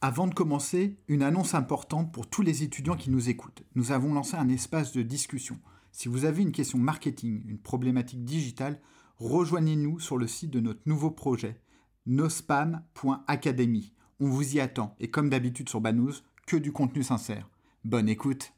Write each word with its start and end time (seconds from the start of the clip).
Avant 0.00 0.28
de 0.28 0.34
commencer, 0.34 0.96
une 1.08 1.24
annonce 1.24 1.54
importante 1.54 2.12
pour 2.12 2.28
tous 2.28 2.42
les 2.42 2.62
étudiants 2.62 2.96
qui 2.96 3.10
nous 3.10 3.30
écoutent. 3.30 3.64
Nous 3.74 3.90
avons 3.90 4.14
lancé 4.14 4.36
un 4.36 4.48
espace 4.48 4.92
de 4.92 5.02
discussion. 5.02 5.58
Si 5.90 6.06
vous 6.06 6.24
avez 6.24 6.42
une 6.42 6.52
question 6.52 6.78
marketing, 6.78 7.42
une 7.48 7.58
problématique 7.58 8.24
digitale, 8.24 8.80
rejoignez-nous 9.16 9.98
sur 9.98 10.16
le 10.16 10.28
site 10.28 10.52
de 10.52 10.60
notre 10.60 10.82
nouveau 10.86 11.10
projet, 11.10 11.60
nospam.academy. 12.06 13.92
On 14.20 14.28
vous 14.28 14.54
y 14.54 14.60
attend 14.60 14.94
et 15.00 15.10
comme 15.10 15.30
d'habitude 15.30 15.68
sur 15.68 15.80
Banous, 15.80 16.22
que 16.46 16.56
du 16.56 16.70
contenu 16.70 17.02
sincère. 17.02 17.50
Bonne 17.84 18.08
écoute 18.08 18.52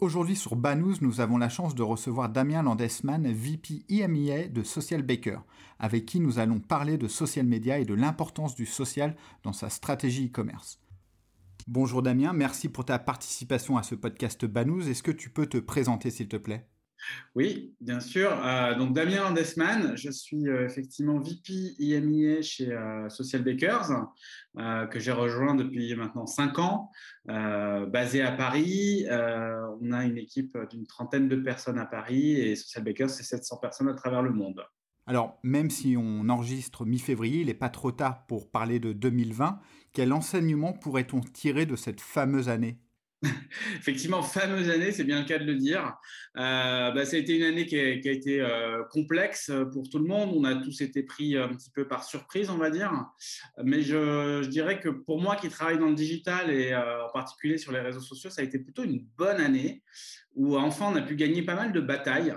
Aujourd'hui 0.00 0.34
sur 0.34 0.56
Banous, 0.56 1.02
nous 1.02 1.20
avons 1.20 1.36
la 1.36 1.50
chance 1.50 1.74
de 1.74 1.82
recevoir 1.82 2.30
Damien 2.30 2.62
Landesman, 2.62 3.30
VP 3.30 3.84
IMEA 3.90 4.48
de 4.48 4.62
Social 4.62 5.02
Baker, 5.02 5.40
avec 5.78 6.06
qui 6.06 6.20
nous 6.20 6.38
allons 6.38 6.58
parler 6.58 6.96
de 6.96 7.06
social 7.06 7.44
media 7.44 7.78
et 7.78 7.84
de 7.84 7.92
l'importance 7.92 8.54
du 8.54 8.64
social 8.64 9.14
dans 9.42 9.52
sa 9.52 9.68
stratégie 9.68 10.28
e-commerce. 10.28 10.80
Bonjour 11.68 12.00
Damien, 12.00 12.32
merci 12.32 12.70
pour 12.70 12.86
ta 12.86 12.98
participation 12.98 13.76
à 13.76 13.82
ce 13.82 13.94
podcast 13.94 14.46
Banous. 14.46 14.88
Est-ce 14.88 15.02
que 15.02 15.10
tu 15.10 15.28
peux 15.28 15.46
te 15.46 15.58
présenter 15.58 16.10
s'il 16.10 16.28
te 16.28 16.38
plaît? 16.38 16.66
Oui, 17.34 17.74
bien 17.80 18.00
sûr. 18.00 18.30
Euh, 18.44 18.74
donc 18.74 18.92
Damien 18.92 19.22
Landesman, 19.22 19.96
je 19.96 20.10
suis 20.10 20.48
euh, 20.48 20.66
effectivement 20.66 21.18
VP 21.18 21.74
IMIA 21.78 22.42
chez 22.42 22.72
euh, 22.72 23.08
Social 23.08 23.42
Bakers, 23.42 23.90
que 24.90 24.98
j'ai 24.98 25.12
rejoint 25.12 25.54
depuis 25.54 25.94
maintenant 25.94 26.26
cinq 26.26 26.58
ans, 26.58 26.90
basé 27.26 28.22
à 28.22 28.32
Paris. 28.32 29.06
on 29.08 29.92
a 29.92 30.04
une 30.04 30.18
équipe 30.18 30.58
d'une 30.70 30.86
trentaine 30.86 31.28
de 31.28 31.36
personnes 31.36 31.78
à 31.78 31.86
Paris 31.86 32.32
et 32.32 32.56
Social 32.56 32.84
Bakers, 32.84 33.10
c'est 33.10 33.22
700 33.22 33.58
personnes 33.58 33.88
à 33.88 33.94
travers 33.94 34.22
le 34.22 34.32
monde. 34.32 34.64
Alors, 35.06 35.38
même 35.42 35.70
si 35.70 35.96
on 35.96 36.28
enregistre 36.28 36.84
mi-février, 36.84 37.40
il 37.40 37.46
n'est 37.46 37.54
pas 37.54 37.68
trop 37.68 37.92
tard 37.92 38.26
pour 38.26 38.50
parler 38.50 38.80
de 38.80 38.92
2020. 38.92 39.60
Quel 39.92 40.12
enseignement 40.12 40.72
pourrait-on 40.72 41.20
tirer 41.20 41.64
de 41.64 41.76
cette 41.76 42.00
fameuse 42.00 42.48
année? 42.48 42.78
Effectivement, 43.76 44.22
fameuse 44.22 44.70
année, 44.70 44.92
c'est 44.92 45.04
bien 45.04 45.20
le 45.20 45.26
cas 45.26 45.38
de 45.38 45.44
le 45.44 45.56
dire. 45.56 45.94
Euh, 46.36 46.90
bah, 46.90 47.04
ça 47.04 47.16
a 47.16 47.18
été 47.18 47.36
une 47.36 47.42
année 47.42 47.66
qui 47.66 47.78
a, 47.78 47.92
été 47.92 48.40
euh, 48.40 48.82
complexe 48.90 49.52
pour 49.72 49.88
tout 49.90 49.98
le 49.98 50.06
monde. 50.06 50.32
On 50.34 50.44
a 50.44 50.54
tous 50.56 50.80
été 50.80 51.02
pris 51.02 51.36
un 51.36 51.48
petit 51.48 51.70
peu 51.70 51.86
par 51.86 52.04
surprise, 52.04 52.48
on 52.48 52.56
va 52.56 52.70
dire. 52.70 52.92
Mais 53.62 53.82
je, 53.82 54.46
dirais 54.46 54.80
que 54.80 54.88
pour 54.88 55.20
moi 55.20 55.36
qui 55.36 55.48
travaille 55.50 55.78
dans 55.78 55.88
le 55.88 55.94
digital 55.94 56.50
et 56.50 56.72
euh, 56.72 57.04
en 57.06 57.10
particulier 57.12 57.58
sur 57.58 57.72
les 57.72 57.80
réseaux 57.80 58.00
sociaux, 58.00 58.30
ça 58.30 58.40
a 58.40 58.44
été 58.44 58.58
plutôt 58.58 58.84
une 58.84 59.04
bonne 59.18 59.40
année 59.40 59.82
où 60.34 60.56
enfin 60.56 60.86
on 60.90 60.96
a 60.96 61.02
pu 61.02 61.16
gagner 61.16 61.42
pas 61.42 61.56
mal 61.56 61.72
de 61.72 61.80
batailles. 61.80 62.34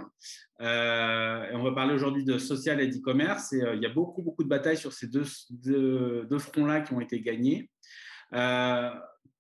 et 0.59 1.56
on 1.56 1.64
va 1.64 1.72
parler 1.73 1.94
aujourd'hui 1.94 2.26
de 2.26 2.38
social 2.38 2.81
et 2.81 2.88
d'e-commerce. 2.88 3.54
Et 3.54 3.64
il 3.76 3.81
y 3.81 3.86
a 3.86 3.89
beaucoup, 3.89 4.22
beaucoup 4.22 4.44
de 4.44 4.50
batailles 4.50 4.78
sur 4.78 4.92
ces 4.92 5.08
deux, 5.08 5.23
deux 5.50 6.39
fronts-là 6.39 6.81
qui 6.81 6.94
ont 6.94 7.00
été 7.00 7.22
gagnés 7.22 7.70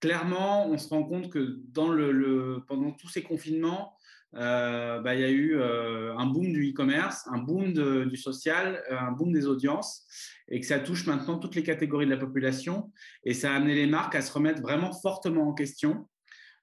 clairement, 0.03 0.67
on 0.67 0.77
se 0.77 0.89
rend 0.89 1.05
compte 1.05 1.29
que 1.29 1.61
pendant 1.73 2.91
tous 2.91 3.07
ces 3.07 3.23
confinements, 3.23 3.95
euh, 4.35 4.99
bah, 4.99 5.15
il 5.15 5.21
y 5.21 5.23
a 5.23 5.29
eu 5.29 5.55
euh, 5.55 6.13
un 6.17 6.25
boom 6.25 6.51
du 6.51 6.71
e-commerce, 6.71 7.25
un 7.31 7.37
boom 7.37 7.71
du 7.71 8.17
social, 8.17 8.83
euh, 8.91 8.97
un 8.99 9.13
boom 9.13 9.31
des 9.31 9.47
audiences, 9.47 10.05
et 10.49 10.59
que 10.59 10.65
ça 10.65 10.79
touche 10.79 11.07
maintenant 11.07 11.39
toutes 11.39 11.55
les 11.55 11.63
catégories 11.63 12.05
de 12.05 12.11
la 12.11 12.17
population. 12.17 12.91
Et 13.23 13.33
ça 13.33 13.53
a 13.53 13.55
amené 13.55 13.75
les 13.75 13.87
marques 13.87 14.15
à 14.15 14.21
se 14.21 14.33
remettre 14.33 14.61
vraiment 14.61 14.91
fortement 14.91 15.47
en 15.47 15.53
question 15.53 16.05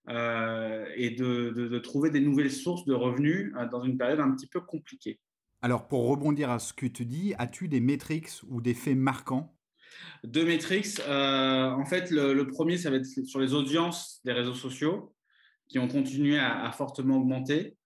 et 0.06 1.10
de, 1.18 1.78
trouver 1.78 2.10
des 2.10 2.20
nouvelles 2.20 2.52
sources 2.52 2.84
de 2.84 2.92
revenus 2.92 3.54
dans 3.70 3.82
une 3.82 3.96
période 3.96 4.20
un 4.20 4.32
petit 4.32 4.48
peu 4.48 4.60
compliquée. 4.60 5.18
Alors, 5.62 5.88
pour 5.88 6.08
rebondir 6.08 6.50
à 6.50 6.58
ce 6.58 6.74
que 6.74 6.86
tu 6.86 7.06
dis, 7.06 7.34
as-tu 7.38 7.68
des 7.68 7.80
métriques 7.80 8.28
ou 8.48 8.60
des 8.60 8.74
faits 8.74 8.96
marquants 8.96 9.56
deux 10.24 10.44
métriques. 10.44 11.00
Euh, 11.08 11.70
en 11.70 11.84
fait, 11.84 12.10
le, 12.10 12.46
premier, 12.46 12.76
ça 12.76 12.90
va 12.90 12.96
être 12.96 13.06
sur 13.06 13.40
les 13.40 13.54
audiences 13.54 14.20
des 14.24 14.32
réseaux 14.32 14.54
sociaux 14.54 15.14
qui 15.68 15.78
ont 15.78 15.88
continué 15.88 16.38
à, 16.38 16.70
fortement 16.72 17.18
augmenter. 17.18 17.76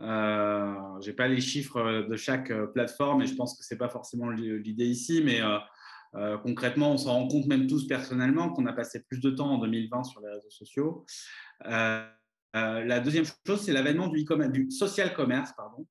Euh, 0.00 0.74
je 1.02 1.10
n'ai 1.10 1.16
pas 1.16 1.28
les 1.28 1.40
chiffres 1.40 2.06
de 2.08 2.16
chaque 2.16 2.52
plateforme 2.72 3.22
et 3.22 3.26
je 3.26 3.34
pense 3.34 3.56
que 3.56 3.64
ce 3.64 3.74
n'est 3.74 3.78
pas 3.78 3.88
forcément 3.88 4.30
l'idée 4.30 4.86
ici, 4.86 5.22
mais 5.24 5.40
euh, 6.14 6.38
concrètement, 6.38 6.92
on 6.92 6.98
s'en 6.98 7.12
rend 7.12 7.28
compte 7.28 7.46
même 7.46 7.66
tous 7.66 7.86
personnellement 7.86 8.50
qu'on 8.50 8.66
a 8.66 8.72
passé 8.72 9.02
plus 9.02 9.20
de 9.20 9.30
temps 9.30 9.50
en 9.52 9.58
2020 9.58 10.04
sur 10.04 10.20
les 10.20 10.28
réseaux 10.28 10.50
sociaux. 10.50 11.06
la 11.64 13.00
deuxième 13.00 13.24
chose, 13.46 13.62
c'est 13.62 13.72
l'avènement 13.72 14.08
du, 14.08 14.24
du, 14.52 14.70
social 14.70 15.14
commerce. 15.14 15.52
Pardon. 15.56 15.86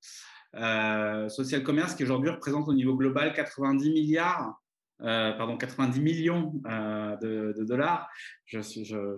social 1.29 1.63
commerce 1.63 1.95
qui 1.95 2.03
aujourd'hui 2.03 2.29
représente 2.29 2.67
au 2.67 2.73
niveau 2.73 2.95
global 2.95 3.33
90 3.33 3.91
milliards 3.91 4.55
euh, 5.01 5.31
pardon, 5.33 5.55
90 5.55 6.01
millions 6.01 6.61
euh, 6.67 7.15
de, 7.53 7.63
dollars, 7.63 8.09
je, 8.45 8.57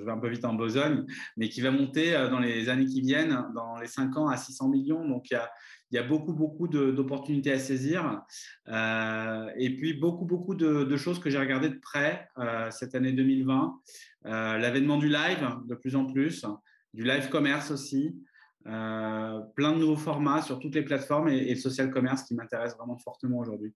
vais 0.03 0.11
un 0.11 0.17
peu 0.17 0.29
vite 0.29 0.45
en 0.45 0.53
besogne, 0.53 1.05
mais 1.37 1.49
qui 1.49 1.61
va 1.61 1.71
monter 1.71 2.15
euh, 2.15 2.29
dans 2.29 2.39
les 2.39 2.69
années 2.69 2.85
qui 2.85 3.01
viennent, 3.01 3.45
dans 3.55 3.77
les 3.79 3.87
5 3.87 4.15
ans, 4.17 4.27
à 4.27 4.37
600 4.37 4.69
millions. 4.69 5.07
Donc, 5.07 5.31
il 5.31 5.33
y 5.33 5.37
a, 5.37 5.49
il 5.91 5.95
y 5.95 5.97
a 5.97 6.03
beaucoup, 6.03 6.33
beaucoup 6.33 6.67
d'opportunités 6.67 7.51
à 7.51 7.59
saisir. 7.59 8.21
et 8.67 9.75
puis, 9.75 9.93
beaucoup, 9.93 10.25
beaucoup 10.25 10.55
de, 10.55 10.97
choses 10.97 11.19
que 11.19 11.29
j'ai 11.29 11.39
regardées 11.39 11.69
de 11.69 11.79
près 11.79 12.29
cette 12.69 12.95
année 12.95 13.11
2020. 13.11 13.81
L'avènement 14.23 14.97
du 14.97 15.09
live, 15.09 15.49
de 15.67 15.75
plus 15.75 15.97
en 15.97 16.05
plus, 16.05 16.45
du 16.93 17.03
live 17.03 17.27
commerce 17.27 17.71
aussi. 17.71 18.15
plein 18.63 19.73
de 19.73 19.79
nouveaux 19.79 19.97
formats 19.97 20.41
sur 20.41 20.59
toutes 20.59 20.75
les 20.75 20.83
plateformes 20.83 21.27
et, 21.27 21.39
et 21.39 21.55
le 21.55 21.59
social 21.59 21.91
commerce 21.91 22.23
qui 22.23 22.35
m'intéresse 22.35 22.77
vraiment 22.77 22.97
fortement 22.97 23.39
aujourd'hui 23.39 23.73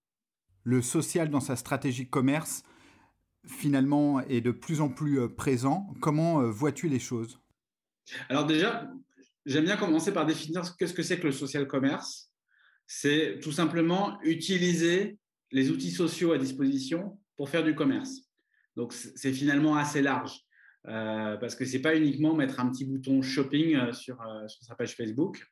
le 0.66 0.82
social 0.82 1.30
dans 1.30 1.40
sa 1.40 1.56
stratégie 1.56 2.10
commerce, 2.10 2.64
finalement, 3.48 4.20
est 4.22 4.42
de 4.42 4.52
plus 4.52 4.82
en 4.82 4.90
plus 4.90 5.20
euh, 5.20 5.30
présent. 5.30 5.94
Comment 6.02 6.42
euh, 6.42 6.50
vois-tu 6.50 6.90
les 6.90 7.00
choses? 7.00 7.40
Alors 8.30 8.46
déjà, 8.46 8.92
j'aime 9.46 9.66
bien 9.66 9.78
commencer 9.78 10.12
par 10.12 10.26
définir 10.26 10.66
ce 10.66 10.72
que 10.72 11.04
c'est 11.04 11.20
que 11.20 11.28
le 11.28 11.32
social 11.32 11.68
commerce. 11.68 12.32
C'est 12.88 13.40
tout 13.42 13.52
simplement 13.52 14.20
utiliser 14.24 15.18
les 15.52 15.70
outils 15.70 15.92
sociaux 15.92 16.34
à 16.34 16.40
disposition 16.40 17.20
pour 17.38 17.50
faire 17.50 17.64
du 17.64 17.76
commerce. 17.76 18.22
Donc 18.76 18.92
c'est 18.94 19.34
finalement 19.34 19.76
assez 19.76 20.02
large. 20.02 20.42
Euh, 20.88 21.38
parce 21.38 21.56
que 21.56 21.66
ce 21.66 21.74
n'est 21.74 21.82
pas 21.82 21.96
uniquement 21.96 22.36
mettre 22.36 22.60
un 22.60 22.70
petit 22.70 22.86
bouton 22.86 23.22
shopping 23.22 23.92
sur 23.92 24.18
sa 24.62 24.76
page 24.76 24.96
Facebook, 24.96 25.44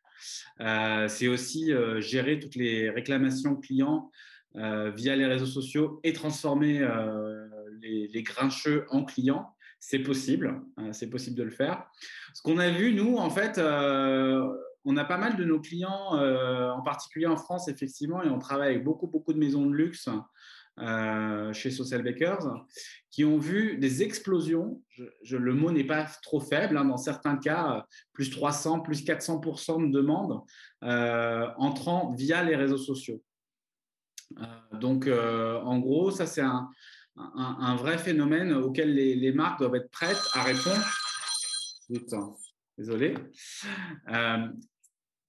c'est 1.08 1.28
aussi 1.28 1.72
gérer 2.00 2.40
toutes 2.40 2.56
les 2.56 2.92
réclamations 2.92 3.56
clients 3.56 4.12
euh, 4.56 4.92
via 4.92 5.16
les 5.16 5.26
réseaux 5.26 5.48
sociaux 5.48 6.00
et 6.04 6.14
transformer 6.14 6.80
euh, 6.80 7.48
les, 7.82 8.22
grincheux 8.22 8.86
en 8.90 9.04
clients. 9.04 9.52
C'est 9.80 10.00
possible, 10.00 10.62
hein, 10.78 10.94
c'est 10.94 11.10
possible 11.10 11.36
de 11.36 11.44
le 11.44 11.50
faire. 11.50 11.88
Ce 12.36 12.42
qu'on 12.44 12.60
a 12.60 12.70
vu, 12.70 12.94
nous, 12.94 13.18
en 13.18 13.32
fait, 13.32 13.58
euh, 13.58 14.48
on 14.86 14.96
a 14.96 15.06
pas 15.06 15.18
mal 15.18 15.38
de 15.38 15.44
nos 15.44 15.60
clients, 15.60 16.14
en 16.14 16.82
particulier 16.84 17.26
en 17.26 17.36
France, 17.36 17.68
effectivement, 17.68 18.22
et 18.22 18.30
on 18.30 18.38
travaille 18.38 18.76
avec 18.76 18.84
beaucoup, 18.84 19.08
beaucoup 19.08 19.34
de 19.34 19.40
maisons 19.40 19.66
de 19.66 19.74
luxe 19.74 20.08
chez 21.54 21.72
Social 21.72 22.04
Bakers, 22.04 22.46
qui 23.12 23.26
ont 23.26 23.38
vu 23.38 23.78
des 23.78 24.04
explosions. 24.04 24.82
Le 25.30 25.54
mot 25.54 25.72
n'est 25.72 25.84
pas 25.86 26.06
trop 26.22 26.42
faible, 26.42 26.78
hein, 26.78 26.86
dans 26.86 26.98
certains 26.98 27.38
cas, 27.38 27.86
plus 28.12 28.30
300, 28.30 28.82
plus 28.82 29.04
400% 29.04 29.88
de 29.88 29.92
demandes 29.92 30.42
entrant 30.82 32.14
via 32.14 32.44
les 32.44 32.56
réseaux 32.56 32.78
sociaux. 32.78 33.22
Euh, 34.40 34.78
donc, 34.78 35.08
euh, 35.08 35.60
en 35.62 35.80
gros, 35.80 36.12
ça, 36.12 36.26
c'est 36.26 36.42
un, 36.42 36.70
vrai 37.76 37.98
phénomène 37.98 38.54
auquel 38.54 38.94
les, 38.94 39.32
marques 39.34 39.60
doivent 39.60 39.76
être 39.76 39.92
prêtes 39.92 40.22
à 40.34 40.44
répondre. 40.44 40.84
désolé. 42.78 43.16
Euh, 44.10 44.48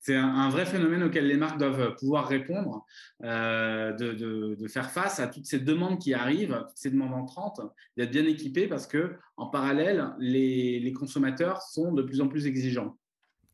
c'est 0.01 0.17
un, 0.17 0.51
vrai 0.51 0.67
phénomène 0.67 1.03
auquel 1.03 1.27
les 1.27 1.37
marques 1.37 1.59
doivent 1.59 1.95
pouvoir 1.97 2.29
répondre, 2.29 2.85
de, 3.21 4.67
faire 4.69 4.91
face 4.91 5.19
à 5.19 5.29
toutes 5.29 5.47
ces 5.47 5.61
demandes 5.61 5.99
qui 5.99 6.13
arrivent, 6.13 6.65
toutes 6.69 6.77
ces 6.77 6.91
demandes 6.91 7.15
entrantes, 7.15 7.61
d'être 7.97 8.11
bien 8.11 8.27
équipés 8.27 8.67
parce 8.67 8.87
que 8.87 9.17
en 9.37 9.47
parallèle, 9.47 10.13
les, 10.19 10.93
consommateurs 10.93 11.63
sont 11.63 11.93
de 11.93 12.03
plus 12.03 12.21
en 12.21 12.29
plus 12.29 12.47
exigeants. 12.47 12.99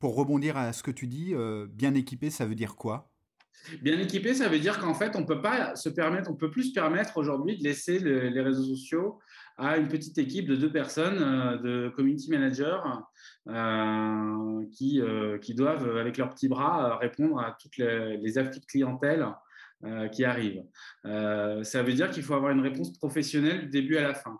Pour 0.00 0.17
rebondir 0.17 0.56
à 0.56 0.73
ce 0.73 0.82
que 0.82 0.91
tu 0.91 1.06
dis, 1.06 1.35
bien 1.69 1.94
équipé, 1.94 2.31
ça 2.31 2.47
veut 2.47 2.56
dire 2.56 2.75
quoi? 2.75 3.09
Bien 3.82 3.99
équipé, 3.99 4.35
ça 4.35 4.49
veut 4.49 4.58
dire 4.58 4.79
qu'en 4.79 4.94
fait, 4.94 5.17
on 5.17 5.25
peut 5.25 5.43
pas 5.43 5.76
se 5.76 5.88
permettre, 5.88 6.31
on 6.31 6.35
peut 6.35 6.50
plus 6.50 6.70
se 6.70 6.73
permettre 6.73 7.19
aujourd'hui 7.19 7.58
de 7.58 7.62
laisser 7.62 7.99
les 7.99 8.41
réseaux 8.41 8.64
sociaux 8.64 9.20
à 9.61 9.76
une 9.76 9.88
petite 9.88 10.17
équipe 10.17 10.49
de 10.49 10.56
deux 10.56 10.73
personnes, 10.73 11.19
euh, 11.23 11.58
de 11.58 11.88
community 11.91 12.31
managers, 12.31 12.81
euh, 13.49 14.64
qui, 14.73 15.00
euh, 15.00 15.38
qui 15.38 15.55
doivent, 15.55 15.99
avec 15.99 16.17
leurs 16.17 16.31
petits 16.31 16.49
bras, 16.49 16.97
répondre 16.97 17.38
à 17.38 17.56
toutes 17.61 17.76
les, 17.76 18.17
les 18.17 18.32
de 18.32 18.67
clientèle 18.67 19.26
qui 20.12 20.26
arrivent. 20.26 20.62
ça 21.05 21.82
veut 21.82 21.94
dire 21.94 22.11
qu'il 22.11 22.23
faut 22.23 22.35
avoir 22.35 22.52
une 22.52 22.61
réponse 22.61 22.93
professionnelle 22.99 23.62
du 23.62 23.69
début 23.69 23.97
à 23.97 24.02
la 24.02 24.12
fin. 24.12 24.38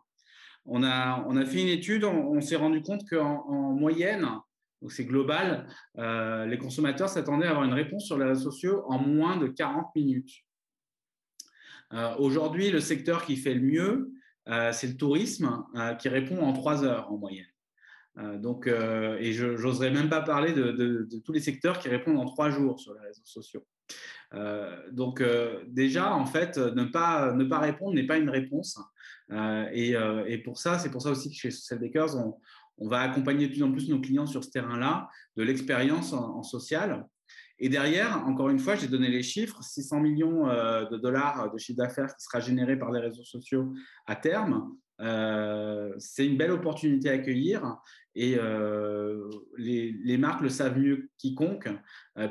On 0.67 0.83
a, 0.83 1.25
on 1.27 1.37
a 1.39 1.47
fait 1.47 1.62
une 1.62 1.69
étude, 1.69 2.05
on, 2.05 2.43
s'est 2.43 2.57
rendu 2.57 2.83
compte 2.83 3.09
qu'en 3.09 3.47
en 3.49 3.73
moyenne, 3.73 4.27
donc 4.81 4.93
c'est 4.93 5.05
global, 5.05 5.69
les 5.97 6.59
consommateurs 6.59 7.09
s'attendaient 7.09 7.47
à 7.47 7.50
avoir 7.50 7.65
une 7.65 7.75
réponse 7.75 8.06
sur 8.06 8.17
les 8.19 8.25
réseaux 8.25 8.50
sociaux 8.50 8.82
en 8.87 8.99
moins 8.99 9.37
de 9.37 9.47
40 9.47 9.94
minutes. 9.94 10.32
Aujourd'hui, 12.19 12.71
le 12.71 12.81
secteur 12.81 13.25
qui 13.25 13.37
fait 13.37 13.55
le 13.55 13.61
mieux, 13.61 14.12
euh, 14.49 14.73
c'est 14.73 14.88
le 14.88 14.97
tourisme 14.97 15.65
euh, 15.77 15.94
qui 15.94 16.09
répond 16.09 16.38
en 16.43 16.53
trois 16.53 16.85
heures 16.85 17.11
en 17.12 17.19
moyenne. 17.19 17.47
Euh, 18.19 18.38
donc, 18.38 18.67
et 18.67 19.32
je 19.32 19.47
n'oserais 19.47 19.91
même 19.91 20.09
pas 20.09 20.21
parler 20.21 20.53
de, 20.53 21.09
tous 21.25 21.33
les 21.33 21.41
secteurs 21.41 21.79
qui 21.79 21.88
répondent 21.88 22.19
en 22.19 22.26
trois 22.26 22.50
jours 22.50 22.81
sur 22.81 22.94
les 22.94 23.00
réseaux 23.00 23.23
sociaux. 23.25 23.65
donc 24.93 25.23
déjà, 25.69 26.15
en 26.15 26.26
fait, 26.26 26.59
ne 26.59 26.85
pas, 26.85 27.33
ne 27.33 27.44
pas 27.44 27.59
répondre 27.59 27.94
n'est 27.94 28.06
pas 28.06 28.19
une 28.19 28.31
réponse. 28.31 28.79
Et, 29.73 30.43
pour 30.44 30.59
ça, 30.59 30.79
c'est 30.79 30.91
pour 30.91 31.03
ça 31.03 31.11
aussi 31.11 31.31
que 31.31 31.37
chez 31.37 31.50
Social 31.50 31.81
Bakers, 31.81 32.17
on, 32.17 32.37
va 32.78 33.00
accompagner 33.00 33.46
de 33.46 33.52
plus 33.52 33.62
en 33.62 33.72
plus 33.72 33.88
nos 33.88 34.00
clients 34.00 34.26
sur 34.26 34.44
ce 34.44 34.50
terrain-là, 34.50 35.08
de 35.37 35.43
l'expérience 35.43 36.12
en, 36.12 36.43
social. 36.43 37.06
Et 37.58 37.69
derrière, 37.69 38.26
encore 38.26 38.49
une 38.49 38.58
fois, 38.58 38.75
j'ai 38.75 38.88
donné 38.88 39.08
les 39.08 39.22
chiffres, 39.22 39.62
600 39.62 40.00
millions 40.00 40.49
euh, 40.49 40.87
de 40.87 40.96
dollars 40.96 41.52
de 41.52 41.58
chiffre 41.58 41.76
d'affaires 41.76 42.14
qui 42.17 42.25
sera 42.25 42.40
généré 42.40 42.78
par 42.78 42.90
les 42.90 43.00
réseaux 43.00 43.25
sociaux 43.25 43.75
à 44.06 44.17
terme. 44.17 44.75
Euh, 45.00 45.93
c'est 45.99 46.26
une 46.26 46.38
belle 46.38 46.52
opportunité 46.52 47.11
à 47.11 47.14
accueillir 47.14 47.76
et 48.14 48.37
euh, 48.38 49.28
les, 49.56 50.16
marques 50.19 50.40
le 50.40 50.49
savent 50.49 50.78
mieux 50.78 51.11
quiconque. 51.19 51.69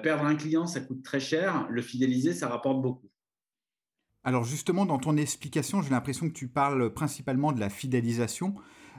perdre 0.04 0.26
un 0.26 0.36
client, 0.36 0.66
ça 0.66 0.82
coûte 0.82 1.04
très 1.04 1.20
cher. 1.20 1.68
Le 1.70 1.82
fidéliser, 1.82 2.34
ça 2.34 2.48
rapporte 2.48 2.82
beaucoup. 2.82 3.10
Alors 4.24 4.44
justement, 4.44 4.86
dans 4.86 5.00
ton 5.00 5.16
explication, 5.16 5.82
j'ai 5.82 5.92
l'impression 5.92 6.28
que 6.28 6.34
tu 6.34 6.48
parles 6.48 6.94
principalement 6.94 7.52
de 7.52 7.60
la 7.60 7.70
fidélisation. 7.70 8.56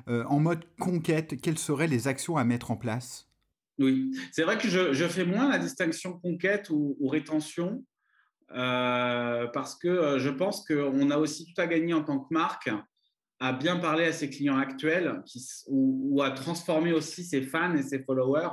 En 0.06 0.41
mode 0.41 0.64
conquête, 0.79 1.41
quelles 1.41 1.58
seraient 1.58 1.87
les 1.87 2.08
actions 2.08 2.37
à 2.37 2.44
mettre 2.44 2.70
en 2.70 2.76
place? 2.76 3.31
Oui, 3.81 4.14
c'est 4.31 4.43
vrai 4.43 4.58
que 4.58 4.69
je, 4.69 5.08
fais 5.08 5.25
moins 5.25 5.49
la 5.49 5.58
distinction 5.58 6.19
conquête 6.19 6.69
ou, 6.69 7.08
rétention 7.08 7.82
euh, 8.52 9.47
parce 9.47 9.75
que 9.76 9.88
euh, 9.88 10.19
je 10.19 10.29
pense 10.29 10.67
qu'on 10.67 11.11
a 11.11 11.17
aussi 11.17 11.47
tout 11.47 11.58
à 11.58 11.67
gagner 11.67 11.94
en 11.94 12.05
tant 12.05 12.20
que 12.20 12.32
marque 12.32 12.69
à 13.38 13.52
bien 13.55 13.79
parler 13.79 14.05
à 14.05 14.12
ses 14.12 14.29
clients 14.29 14.58
actuels 14.58 15.23
ou, 15.69 16.20
à 16.23 16.31
transformer 16.31 16.93
aussi 16.93 17.25
ses 17.25 17.41
fans 17.41 17.75
et 17.75 17.82
ses 17.82 18.03
followers 18.03 18.50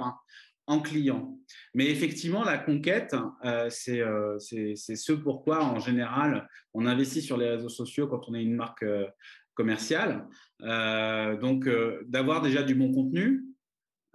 en 0.68 0.80
clients. 0.80 1.38
Mais 1.74 1.90
effectivement, 1.90 2.46
la 2.46 2.58
conquête, 2.58 3.14
euh, 3.44 3.70
c'est 3.70 4.76
ce 4.76 5.12
pourquoi, 5.12 5.62
en 5.62 5.80
général, 5.80 6.48
on 6.74 6.86
investit 6.86 7.22
sur 7.22 7.36
les 7.36 7.50
réseaux 7.50 7.68
sociaux 7.68 8.08
quand 8.08 8.30
on 8.30 8.34
est 8.34 8.44
une 8.44 8.56
marque 8.56 8.86
commerciale. 9.58 10.26
donc, 10.62 11.68
d'avoir 12.06 12.42
déjà 12.42 12.64
du 12.64 12.76
bon 12.76 12.94
contenu, 12.94 13.44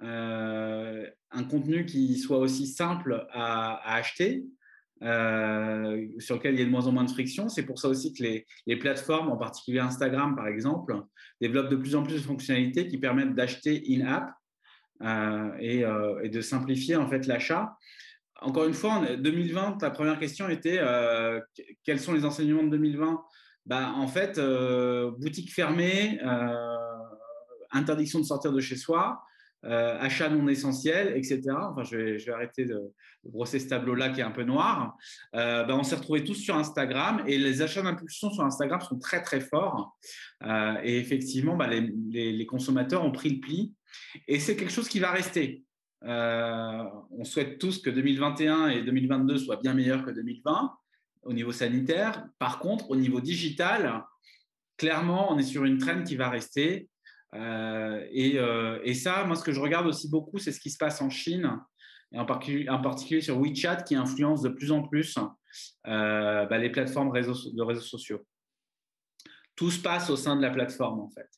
euh, 0.02 1.06
un 1.30 1.44
contenu 1.44 1.86
qui 1.86 2.18
soit 2.18 2.38
aussi 2.38 2.66
simple 2.66 3.26
à, 3.30 3.94
acheter, 3.94 4.44
euh, 5.02 6.06
sur 6.18 6.36
lequel 6.36 6.54
il 6.54 6.60
y 6.60 6.62
a 6.62 6.66
de 6.66 6.70
moins 6.70 6.86
en 6.86 6.92
moins 6.92 7.04
de 7.04 7.10
friction. 7.10 7.48
C'est 7.48 7.64
pour 7.64 7.78
ça 7.78 7.88
aussi 7.88 8.12
que 8.12 8.22
les, 8.22 8.76
plateformes, 8.76 9.30
en 9.30 9.36
particulier 9.36 9.78
Instagram 9.78 10.36
par 10.36 10.46
exemple, 10.46 11.00
développent 11.40 11.70
de 11.70 11.76
plus 11.76 11.94
en 11.94 12.02
plus 12.02 12.14
de 12.14 12.20
fonctionnalités 12.20 12.86
qui 12.86 12.98
permettent 12.98 13.34
d'acheter 13.34 13.82
in-app 13.88 14.30
euh, 15.02 16.18
et, 16.22 16.28
de 16.28 16.40
simplifier 16.40 16.96
en 16.96 17.08
fait 17.08 17.26
l'achat. 17.26 17.76
Encore 18.40 18.66
une 18.66 18.74
fois, 18.74 18.94
en 18.94 19.16
2020, 19.16 19.78
ta 19.78 19.90
première 19.90 20.18
question 20.18 20.48
était 20.48 20.80
quels 21.84 22.00
sont 22.00 22.12
les 22.12 22.24
enseignements 22.24 22.64
de 22.64 22.70
2020 22.70 23.22
bah, 23.66 23.92
En 23.96 24.08
fait, 24.08 24.40
boutique 25.18 25.52
fermée, 25.52 26.18
interdiction 27.70 28.20
de 28.20 28.24
sortir 28.24 28.52
de 28.52 28.60
chez 28.60 28.76
soi, 28.76 29.22
euh, 29.64 29.96
achats 30.00 30.28
non 30.28 30.48
essentiels, 30.48 31.16
etc. 31.16 31.40
Enfin, 31.50 31.84
je 31.84 31.96
vais, 31.96 32.32
arrêter 32.32 32.64
de, 32.64 32.92
brosser 33.24 33.60
ce 33.60 33.68
tableau-là 33.68 34.08
qui 34.08 34.20
est 34.20 34.24
un 34.24 34.32
peu 34.32 34.42
noir. 34.42 34.96
Euh, 35.36 35.62
ben, 35.62 35.76
on 35.76 35.84
s'est 35.84 35.94
retrouvés 35.94 36.24
tous 36.24 36.34
sur 36.34 36.56
Instagram 36.56 37.22
et 37.28 37.38
les 37.38 37.62
achats 37.62 37.82
d'impulsion 37.82 38.30
sur 38.32 38.42
Instagram 38.42 38.80
sont 38.80 38.98
très, 38.98 39.22
très 39.22 39.40
forts. 39.40 39.96
Euh, 40.42 40.74
et 40.82 40.98
effectivement, 40.98 41.56
ben, 41.56 41.68
les, 41.68 42.32
les, 42.32 42.46
consommateurs 42.46 43.04
ont 43.04 43.12
pris 43.12 43.30
le 43.30 43.40
pli 43.40 43.72
et 44.26 44.40
c'est 44.40 44.56
quelque 44.56 44.72
chose 44.72 44.88
qui 44.88 44.98
va 44.98 45.12
rester. 45.12 45.62
on 46.02 47.24
souhaite 47.24 47.58
tous 47.58 47.80
que 47.80 47.90
2021 47.90 48.66
et 48.68 48.82
2022 48.82 49.38
soient 49.38 49.60
bien 49.62 49.74
meilleurs 49.74 50.04
que 50.04 50.10
2020 50.10 50.72
au 51.22 51.32
niveau 51.32 51.52
sanitaire. 51.52 52.26
Par 52.38 52.58
contre, 52.58 52.90
au 52.90 52.96
niveau 52.96 53.20
digital, 53.20 54.04
clairement, 54.76 55.32
on 55.32 55.38
est 55.38 55.44
sur 55.44 55.64
une 55.64 55.78
traîne 55.78 56.04
qui 56.04 56.16
va 56.16 56.28
rester. 56.28 56.88
Euh, 57.34 58.04
euh, 58.14 58.80
et, 58.82 58.94
ça, 58.94 59.24
moi, 59.24 59.36
ce 59.36 59.42
que 59.44 59.52
je 59.52 59.60
regarde 59.60 59.86
aussi 59.86 60.08
beaucoup, 60.08 60.38
c'est 60.38 60.52
ce 60.52 60.60
qui 60.60 60.70
se 60.70 60.78
passe 60.78 61.00
en 61.00 61.10
Chine, 61.10 61.58
et 62.12 62.18
en, 62.18 62.26
particulier, 62.26 63.20
sur 63.20 63.38
WeChat, 63.40 63.84
qui 63.84 63.94
influence 63.94 64.42
de 64.42 64.50
plus 64.50 64.70
en 64.70 64.82
plus 64.82 65.16
euh, 65.86 66.46
bah, 66.46 66.58
les 66.58 66.70
plateformes 66.70 67.10
de 67.10 67.62
réseaux 67.62 67.80
sociaux. 67.80 68.20
Tout 69.54 69.70
se 69.70 69.80
passe 69.80 70.10
au 70.10 70.16
sein 70.16 70.36
de 70.36 70.42
la 70.42 70.50
plateforme, 70.50 71.00
en 71.00 71.10
fait. 71.10 71.28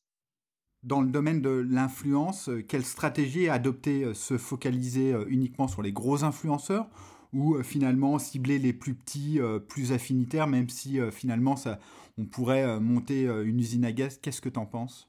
Dans 0.82 1.00
le 1.00 1.10
domaine 1.10 1.40
de 1.40 1.50
l'influence, 1.50 2.50
quelle 2.68 2.84
stratégie 2.84 3.48
adopter 3.48 4.12
Se 4.12 4.36
focaliser 4.36 5.14
uniquement 5.28 5.66
sur 5.66 5.80
les 5.80 5.92
gros 5.92 6.24
influenceurs 6.24 6.88
ou 7.34 7.62
finalement 7.62 8.18
cibler 8.18 8.58
les 8.58 8.72
plus 8.72 8.94
petits, 8.94 9.40
plus 9.68 9.92
affinitaires, 9.92 10.46
même 10.46 10.68
si 10.68 10.98
finalement 11.10 11.56
ça, 11.56 11.78
on 12.16 12.24
pourrait 12.24 12.80
monter 12.80 13.24
une 13.24 13.58
usine 13.58 13.84
à 13.84 13.92
gaz 13.92 14.18
Qu'est-ce 14.22 14.40
que 14.40 14.48
tu 14.48 14.58
en 14.58 14.66
penses? 14.66 15.08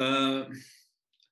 Euh, 0.00 0.44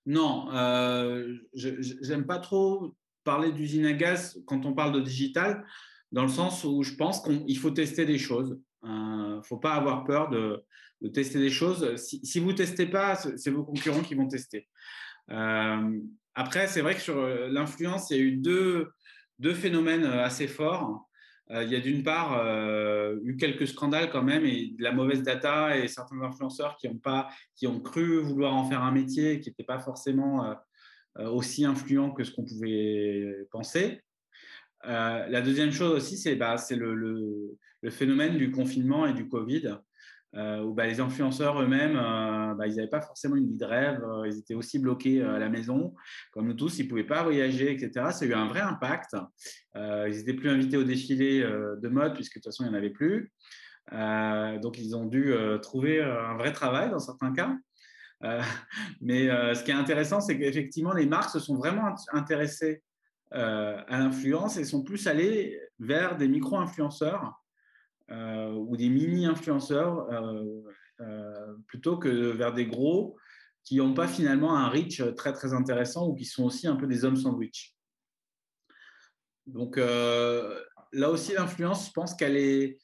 non, 0.06 0.48
euh, 0.52 1.36
j'aime 1.54 2.26
pas 2.26 2.38
trop 2.38 2.94
parler 3.24 3.52
d'usine 3.52 3.86
à 3.86 3.92
gaz 3.92 4.40
quand 4.46 4.66
on 4.66 4.74
parle 4.74 4.92
de 4.92 5.00
digital, 5.00 5.64
dans 6.10 6.22
le 6.22 6.28
sens 6.28 6.64
où 6.64 6.82
je 6.82 6.94
pense 6.94 7.22
qu'il 7.22 7.58
faut 7.58 7.70
tester 7.70 8.04
des 8.04 8.18
choses. 8.18 8.60
Il 8.84 8.90
euh, 8.90 9.36
ne 9.36 9.43
faut 9.43 9.58
pas 9.58 9.74
avoir 9.74 10.05
peur 10.05 10.28
de, 10.28 10.64
tester 11.12 11.38
des 11.38 11.50
choses. 11.50 11.96
Si, 11.96 12.40
vous 12.40 12.52
ne 12.52 12.56
testez 12.56 12.86
pas, 12.86 13.17
c'est 13.17 13.50
vos 13.50 13.64
concurrents 13.64 14.02
qui 14.02 14.14
vont 14.14 14.28
tester. 14.28 14.69
après, 15.28 16.67
c'est 16.69 16.81
vrai 16.81 16.94
que 16.94 17.00
sur 17.00 17.26
l'influence, 17.48 18.10
il 18.10 18.17
y 18.17 18.20
a 18.20 18.22
eu 18.22 18.36
deux, 18.36 18.88
deux 19.39 19.55
phénomènes 19.55 20.05
assez 20.05 20.46
forts. 20.46 21.08
Euh, 21.51 21.65
il 21.65 21.70
y 21.70 21.77
a 21.77 21.81
d'une 21.81 22.03
part 22.03 22.39
euh, 22.39 23.19
eu 23.24 23.36
quelques 23.36 23.67
scandales 23.67 24.10
quand 24.10 24.22
même 24.22 24.46
et 24.46 24.74
de 24.79 24.82
la 24.82 24.93
mauvaise 24.93 25.22
data 25.22 25.77
et 25.77 25.89
certains 25.89 26.20
influenceurs 26.22 26.77
qui 26.77 26.89
ont, 27.67 27.81
cru 27.81 28.20
vouloir 28.20 28.55
en 28.55 28.69
faire 28.69 28.82
un 28.82 28.93
métier 28.93 29.41
qui 29.41 29.51
n'était 29.51 29.65
pas 29.65 29.79
forcément 29.79 30.46
euh, 31.19 31.27
aussi 31.29 31.65
influent 31.65 32.12
que 32.12 32.24
ce 32.24 32.31
qu'on 32.31 32.44
pouvait 32.44 33.46
penser. 33.51 34.01
la 34.84 35.43
deuxième 35.43 35.72
chose 35.72 35.93
aussi, 35.93 36.17
c'est 36.17 36.36
bah, 36.36 36.56
le, 36.70 37.58
phénomène 37.91 38.39
du 38.39 38.51
confinement 38.51 39.06
et 39.06 39.12
du 39.12 39.29
Covid. 39.29 39.77
Euh, 40.34 40.62
où 40.62 40.72
bah, 40.72 40.86
les 40.86 40.98
influenceurs 40.98 41.60
eux-mêmes, 41.60 41.96
euh, 41.96 42.55
bah, 42.55 42.67
ils 42.67 42.77
n'avaient 42.77 42.89
pas 42.89 43.03
forcément 43.03 43.36
une 43.36 43.48
vie 43.48 43.58
de 43.58 43.65
rêve, 43.67 44.03
euh, 44.03 44.27
ils 44.27 44.39
étaient 44.39 44.55
aussi 44.55 44.79
bloqués 44.79 45.22
à 45.22 45.39
la 45.39 45.51
maison, 45.51 45.94
comme 46.31 46.46
nous 46.46 46.55
tous, 46.55 46.79
ils 46.79 46.84
ne 46.84 46.89
pouvaient 46.89 47.05
pas 47.05 47.22
voyager, 47.22 47.70
etc. 47.70 48.06
Ça 48.12 48.24
a 48.24 48.29
eu 48.29 48.32
un 48.32 48.46
vrai 48.46 48.60
impact. 48.60 49.15
ils 49.74 50.10
n'étaient 50.10 50.32
plus 50.32 50.48
invités 50.48 50.79
au 50.79 50.84
défilé 50.84 51.43
de 51.43 51.89
mode, 51.89 52.15
puisque 52.15 52.36
de 52.36 52.41
toute 52.41 52.46
façon, 52.46 52.65
il 52.65 52.70
n'y 52.70 52.74
en 52.74 52.79
avait 52.79 52.91
plus. 52.91 53.31
donc, 53.91 54.79
ils 54.79 54.96
ont 54.96 55.05
dû 55.05 55.34
trouver 55.60 56.03
un 56.03 56.36
vrai 56.36 56.53
travail 56.53 56.91
dans 56.91 56.98
certains 56.98 57.32
cas. 57.32 57.55
mais 59.01 59.27
ce 59.55 59.62
qui 59.65 59.70
est 59.70 59.74
intéressant, 59.74 60.20
c'est 60.20 60.39
qu'effectivement, 60.39 60.93
les 60.93 61.06
marques 61.06 61.31
se 61.31 61.41
sont 61.41 61.56
vraiment 61.56 61.94
intéressées 62.12 62.82
à 63.32 63.98
l'influence 63.98 64.56
et 64.56 64.65
sont 64.65 64.82
plus 64.82 65.06
allées 65.06 65.60
vers 65.79 66.17
des 66.17 66.29
micro-influenceurs 66.29 67.42
ou 68.54 68.76
des 68.76 68.88
mini-influenceurs 68.88 70.10
euh, 70.12 70.44
euh, 71.00 71.54
plutôt 71.66 71.96
que 71.96 72.08
vers 72.08 72.52
des 72.52 72.66
gros 72.66 73.16
qui 73.64 73.76
n'ont 73.76 73.94
pas 73.94 74.08
finalement 74.08 74.56
un 74.56 74.69
reach 74.69 75.02
très 75.16 75.32
très 75.32 75.52
intéressant 75.54 76.08
ou 76.08 76.14
qui 76.14 76.24
sont 76.24 76.44
aussi 76.44 76.66
un 76.66 76.76
peu 76.76 76.86
des 76.86 77.04
hommes 77.04 77.16
sandwich. 77.16 77.74
Donc 79.46 79.76
là 79.76 81.10
aussi 81.10 81.32
l'influence, 81.32 81.88
je 81.88 81.92
pense 81.92 82.14
qu'elle 82.14 82.36
est 82.36 82.78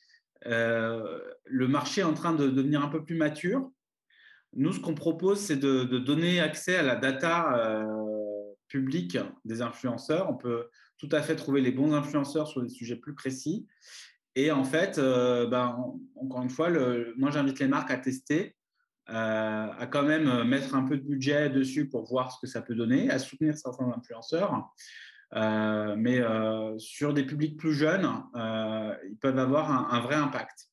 le 0.45 1.67
marché 1.67 2.01
est 2.01 2.05
en 2.05 2.15
train 2.15 2.33
de 2.33 2.49
devenir 2.49 2.83
un 2.83 2.89
peu 2.89 3.05
plus 3.05 3.17
mature. 3.17 3.71
Nous, 4.55 4.73
ce 4.73 4.81
qu'on 4.81 4.95
propose, 4.95 5.41
c'est 5.41 5.57
de, 5.57 5.85
donner 5.99 6.41
accès 6.41 6.77
à 6.77 6.83
la 6.83 6.97
data 6.97 7.85
publique 8.69 9.19
des 9.45 9.63
influenceurs. 9.63 10.31
On 10.31 10.37
peut, 10.37 10.69
tout 10.99 11.09
à 11.13 11.23
fait 11.23 11.37
trouver 11.37 11.61
les 11.61 11.73
bons 11.73 11.93
influenceurs 11.95 12.49
sur 12.49 12.63
des 12.63 12.69
sujets 12.69 12.97
plus 12.97 13.15
précis. 13.15 13.67
Et 14.39 14.53
en 14.53 14.63
fait, 14.63 15.01
ben, 15.01 15.95
encore 16.15 16.43
une 16.43 16.51
fois, 16.51 16.69
le, 16.69 17.13
moi 17.17 17.31
j'invite 17.33 17.59
les 17.59 17.67
marques 17.67 17.91
à 17.91 17.97
tester, 17.97 18.55
à 19.07 19.89
quand 19.91 20.05
même 20.05 20.45
mettre 20.45 20.77
un 20.77 20.85
peu 20.85 20.97
de 20.97 21.03
budget 21.03 21.51
dessus 21.51 21.89
pour 21.89 22.09
voir 22.09 22.31
ce 22.31 22.39
que 22.41 22.47
ça 22.47 22.63
peut 22.63 22.77
donner, 22.77 23.11
à 23.11 23.19
soutenir 23.19 23.57
certains 23.57 23.91
influenceurs. 23.97 24.73
mais 25.35 26.21
sur 26.79 27.15
des 27.15 27.25
publics 27.25 27.57
plus 27.57 27.75
jeunes, 27.75 28.09
ils 28.37 29.17
peuvent 29.21 29.41
avoir 29.41 29.93
un 29.93 30.01
vrai 30.01 30.15
impact. 30.15 30.69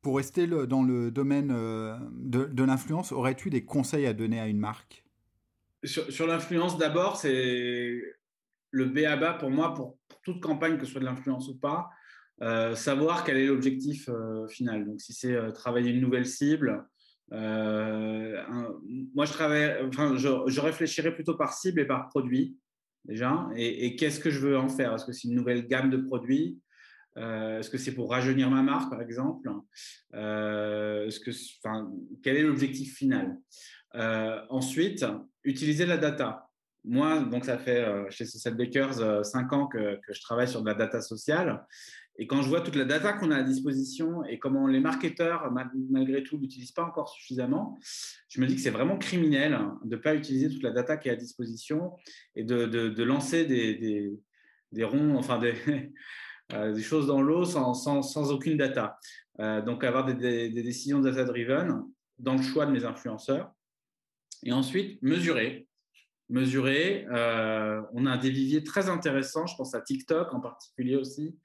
Pour 0.00 0.16
rester 0.16 0.46
dans 0.46 0.84
le 0.84 1.10
domaine 1.10 1.50
euh, 1.50 1.96
de, 2.12 2.62
l'influence, 2.62 3.10
aurais-tu 3.10 3.50
des 3.50 3.64
conseils 3.64 4.06
à 4.06 4.12
donner 4.12 4.40
à 4.40 4.46
une 4.46 4.58
marque? 4.58 5.04
Sur, 5.82 6.26
l'influence, 6.26 6.78
d'abord, 6.78 7.16
c'est 7.16 8.00
le 8.70 8.84
BABA 8.84 9.34
pour 9.34 9.50
moi, 9.50 9.74
pour, 9.74 9.98
toute 10.22 10.40
campagne, 10.40 10.78
que 10.78 10.86
ce 10.86 10.92
soit 10.92 11.00
de 11.00 11.06
l'influence 11.06 11.48
ou 11.48 11.58
pas, 11.58 11.88
euh, 11.88 11.97
savoir 12.40 13.24
quel 13.24 13.36
est 13.36 13.46
l'objectif 13.46 14.08
euh, 14.08 14.46
final. 14.48 14.86
Donc, 14.86 15.00
si 15.00 15.12
c'est 15.12 15.36
travailler 15.52 15.90
une 15.90 16.00
nouvelle 16.00 16.26
cible, 16.26 16.86
moi, 17.30 19.24
je, 19.24 19.32
travaille, 19.32 19.76
enfin, 19.86 20.16
je, 20.16 20.60
réfléchirais 20.60 21.14
plutôt 21.14 21.34
par 21.34 21.52
cible 21.52 21.80
et 21.80 21.86
par 21.86 22.08
produit, 22.08 22.56
déjà. 23.04 23.48
et 23.56 23.96
qu'est-ce 23.96 24.20
que 24.20 24.30
je 24.30 24.40
veux 24.40 24.58
en 24.58 24.68
faire? 24.68 24.94
Est-ce 24.94 25.04
que 25.04 25.12
c'est 25.12 25.28
une 25.28 25.34
nouvelle 25.34 25.66
gamme 25.66 25.90
de 25.90 25.98
produits? 25.98 26.58
Euh, 27.18 27.58
est-ce 27.58 27.70
que 27.70 27.78
c'est 27.78 27.92
pour 27.92 28.10
rajeunir 28.10 28.50
ma 28.50 28.62
marque, 28.62 28.90
par 28.90 29.02
exemple? 29.02 29.50
Euh, 30.14 31.10
que, 31.24 31.30
Quel 32.22 32.36
est 32.36 32.42
l'objectif 32.42 32.96
final? 32.96 33.36
Euh, 33.94 34.40
Ensuite, 34.50 35.04
utiliser 35.44 35.86
la 35.86 35.96
data. 35.96 36.48
Moi, 36.84 37.20
donc 37.20 37.44
ça 37.44 37.58
fait 37.58 37.84
chez 38.10 38.24
Social 38.24 38.54
Bakers 38.54 39.24
5 39.24 39.52
ans 39.52 39.66
que, 39.66 39.98
je 40.08 40.20
travaille 40.22 40.48
sur 40.48 40.62
de 40.62 40.66
la 40.66 40.74
data 40.74 41.00
sociale. 41.00 41.66
Et 42.20 42.26
quand 42.26 42.42
je 42.42 42.48
vois 42.48 42.60
toute 42.60 42.74
la 42.74 42.84
data 42.84 43.12
qu'on 43.12 43.30
a 43.30 43.36
à 43.36 43.42
disposition 43.44 44.24
et 44.24 44.40
comment 44.40 44.66
les 44.66 44.80
marketeurs, 44.80 45.52
malgré 45.90 46.24
tout, 46.24 46.36
l'utilisent 46.36 46.72
pas 46.72 46.82
encore 46.82 47.08
suffisamment, 47.10 47.78
je 48.28 48.40
me 48.40 48.46
dis 48.46 48.56
que 48.56 48.60
c'est 48.60 48.70
vraiment 48.70 48.98
criminel 48.98 49.56
de 49.84 49.94
ne 49.94 50.00
pas 50.00 50.16
utiliser 50.16 50.50
toute 50.50 50.64
la 50.64 50.72
data 50.72 50.96
qui 50.96 51.08
est 51.08 51.12
à 51.12 51.16
disposition 51.16 51.92
et 52.34 52.42
de, 52.42 53.02
lancer 53.04 53.44
des, 53.44 53.74
des, 53.76 54.12
des 54.72 54.84
ronds, 54.84 55.16
enfin 55.16 55.38
des, 55.38 55.54
euh, 56.54 56.72
des 56.72 56.82
choses 56.82 57.06
dans 57.06 57.22
l'eau 57.22 57.44
sans, 57.44 57.72
sans, 57.74 58.02
sans, 58.02 58.32
aucune 58.32 58.56
data. 58.56 58.98
Euh, 59.38 59.62
donc, 59.62 59.84
avoir 59.84 60.04
des, 60.04 60.50
des, 60.50 60.62
décisions 60.62 60.98
data-driven 60.98 61.84
dans 62.18 62.34
le 62.34 62.42
choix 62.42 62.66
de 62.66 62.72
mes 62.72 62.84
influenceurs. 62.84 63.52
Et 64.42 64.52
ensuite, 64.52 65.00
mesurer. 65.02 65.68
Mesurer. 66.28 67.06
Euh, 67.12 67.80
on 67.92 68.06
a 68.06 68.18
des 68.18 68.30
viviers 68.30 68.64
très 68.64 68.88
intéressants. 68.88 69.46
Je 69.46 69.54
pense 69.56 69.74
à 69.76 69.80
TikTok 69.80 70.34
en 70.34 70.40
particulier 70.40 70.96
aussi, 70.96 71.38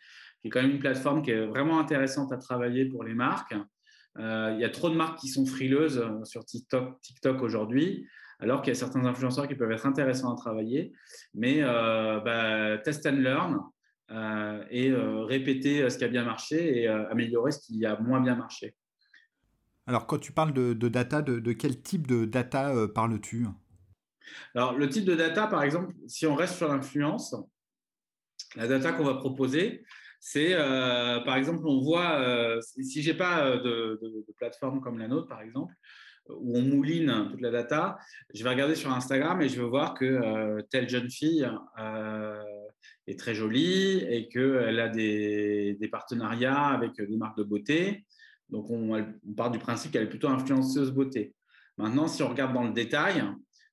qui 0.43 0.49
est 0.49 0.51
quand 0.51 0.61
même 0.61 0.71
une 0.71 0.79
plateforme 0.79 1.23
qui 1.23 1.31
est 1.31 1.45
vraiment 1.47 1.79
intéressante 1.79 2.31
à 2.31 2.37
travailler 2.37 2.85
pour 2.85 3.03
les 3.03 3.15
marques. 3.15 3.55
il 4.19 4.57
y 4.59 4.65
a 4.65 4.69
trop 4.69 4.91
de 4.91 4.95
marques 4.95 5.17
qui 5.17 5.29
sont 5.29 5.45
frileuses 5.45 6.05
sur 6.23 6.45
TikTok, 6.45 7.01
TikTok 7.01 7.41
aujourd'hui, 7.41 8.05
alors 8.39 8.61
qu'il 8.61 8.71
y 8.71 8.75
a 8.75 8.79
certains 8.79 9.05
influenceurs 9.05 9.47
qui 9.47 9.55
peuvent 9.55 9.71
être 9.71 9.87
intéressants 9.87 10.31
à 10.31 10.35
travailler. 10.35 10.93
Mais 11.33 11.61
bah, 11.61 12.77
test 12.83 13.07
and 13.07 13.17
learn, 13.17 13.59
euh, 14.11 14.63
et 14.69 14.91
euh, 14.91 15.23
répéter 15.23 15.81
euh, 15.81 15.89
ce 15.89 15.97
qui 15.97 16.03
a 16.03 16.07
bien 16.07 16.23
marché 16.23 16.81
et 16.81 16.87
améliorer 16.87 17.51
ce 17.51 17.59
qui 17.59 17.85
a 17.85 17.99
moins 17.99 18.21
bien 18.21 18.35
marché. 18.35 18.75
Alors, 19.87 20.07
quand 20.07 20.19
tu 20.19 20.31
parles 20.31 20.53
de, 20.53 20.73
data, 20.73 21.21
de, 21.21 21.53
quel 21.53 21.81
type 21.81 22.07
de 22.07 22.25
data 22.25 22.73
parles-tu? 22.93 23.47
Alors, 24.55 24.77
le 24.77 24.87
type 24.87 25.03
de 25.03 25.15
data, 25.15 25.47
par 25.47 25.63
exemple, 25.63 25.93
si 26.07 26.25
on 26.25 26.35
reste 26.35 26.55
sur 26.55 26.69
l'influence, 26.69 27.35
la 28.55 28.67
data 28.67 28.93
qu'on 28.93 29.03
va 29.03 29.15
proposer, 29.15 29.83
c'est, 30.25 30.55
par 30.55 31.35
exemple, 31.35 31.67
on 31.67 31.81
voit, 31.81 32.57
si 32.61 33.03
je 33.03 33.11
n'ai 33.11 33.17
pas 33.17 33.57
de, 33.57 33.99
plateforme 34.37 34.79
comme 34.79 34.97
la 34.97 35.09
nôtre, 35.09 35.27
par 35.27 35.41
exemple, 35.41 35.73
où 36.29 36.57
on 36.57 36.61
mouline 36.61 37.27
toute 37.29 37.41
la 37.41 37.51
data, 37.51 37.97
je 38.33 38.41
vais 38.41 38.49
regarder 38.49 38.75
sur 38.75 38.89
Instagram 38.89 39.41
et 39.41 39.49
je 39.49 39.61
vais 39.61 39.67
voir 39.67 39.93
que 39.93 40.61
telle 40.69 40.87
jeune 40.87 41.09
fille 41.09 41.45
est 43.05 43.19
très 43.19 43.35
jolie 43.35 43.97
et 44.07 44.29
qu'elle 44.29 44.79
a 44.79 44.87
des, 44.87 45.89
partenariats 45.91 46.67
avec 46.67 47.01
des 47.01 47.17
marques 47.17 47.37
de 47.37 47.43
beauté. 47.43 48.05
Donc, 48.47 48.69
on, 48.69 49.05
part 49.35 49.51
du 49.51 49.59
principe 49.59 49.91
qu'elle 49.91 50.03
est 50.03 50.09
plutôt 50.09 50.29
influenceuse 50.29 50.93
beauté. 50.93 51.35
Maintenant, 51.77 52.07
si 52.07 52.23
on 52.23 52.29
regarde 52.29 52.53
dans 52.53 52.63
le 52.63 52.71
détail, 52.71 53.25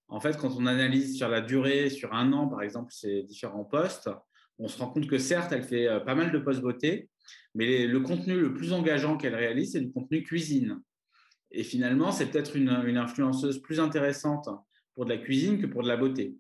en 0.09 0.19
fait, 0.19 0.37
quand 0.37 0.57
on 0.59 0.66
analyse 0.66 1.16
sur 1.16 1.28
la 1.28 1.42
durée, 1.42 1.90
sur 1.90 2.12
un 2.12 2.33
an, 2.33 2.49
par 2.49 2.62
exemple, 2.62 2.92
ces 2.92 3.23
différents 3.23 3.64
postes, 3.64 4.11
on 4.61 4.69
se 4.69 4.79
rend 4.79 4.88
compte 4.88 5.07
que 5.07 5.19
certes, 5.19 5.52
elle 5.52 5.62
fait 5.62 5.88
euh, 5.88 6.00
pas 6.00 6.14
mal 6.14 6.31
de 6.31 6.38
postes 6.38 6.61
beauté, 6.61 7.09
mais 7.55 7.87
le 7.87 8.00
contenu 8.00 8.38
le 8.38 8.55
plus 8.55 8.73
engageant 8.73 9.17
qu'elle 9.17 9.35
réalise, 9.35 9.73
c'est 9.73 9.81
du 9.81 9.90
contenu 9.90 10.23
cuisine. 10.23 10.81
Et 11.50 11.64
finalement, 11.64 12.12
c'est 12.12 12.26
peut-être 12.26 12.57
une, 12.57 12.69
influenceuse 12.69 13.61
plus 13.61 13.81
intéressante 13.81 14.49
pour 14.95 15.07
de 15.07 15.11
la 15.11 15.19
cuisine 15.19 15.61
que 15.61 15.67
pour 15.67 15.83
de 15.83 15.88
la 15.88 15.97
beauté. 15.97 16.37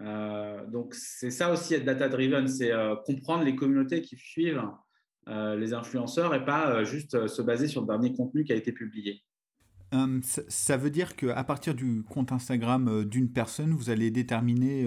Euh, 0.00 0.64
donc, 0.66 0.94
c'est 0.94 1.30
ça 1.30 1.52
aussi 1.52 1.74
être 1.74 1.84
data-driven, 1.84 2.46
c'est 2.48 2.72
euh, 2.72 2.94
comprendre 3.04 3.44
les 3.44 3.56
communautés 3.56 4.00
qui 4.00 4.16
suivent 4.16 4.62
les 5.28 5.72
influenceurs 5.72 6.34
et 6.34 6.44
pas 6.44 6.82
juste 6.82 7.28
se 7.28 7.42
baser 7.42 7.68
sur 7.68 7.82
le 7.82 7.86
dernier 7.86 8.12
contenu 8.12 8.42
qui 8.42 8.52
a 8.52 8.56
été 8.56 8.72
publié. 8.72 9.22
ça 10.22 10.76
veut 10.76 10.90
dire 10.90 11.14
qu'à 11.14 11.44
partir 11.44 11.76
du 11.76 12.02
compte 12.02 12.32
Instagram 12.32 13.04
d'une 13.04 13.30
personne, 13.30 13.70
vous 13.70 13.88
allez 13.88 14.10
déterminer 14.10 14.84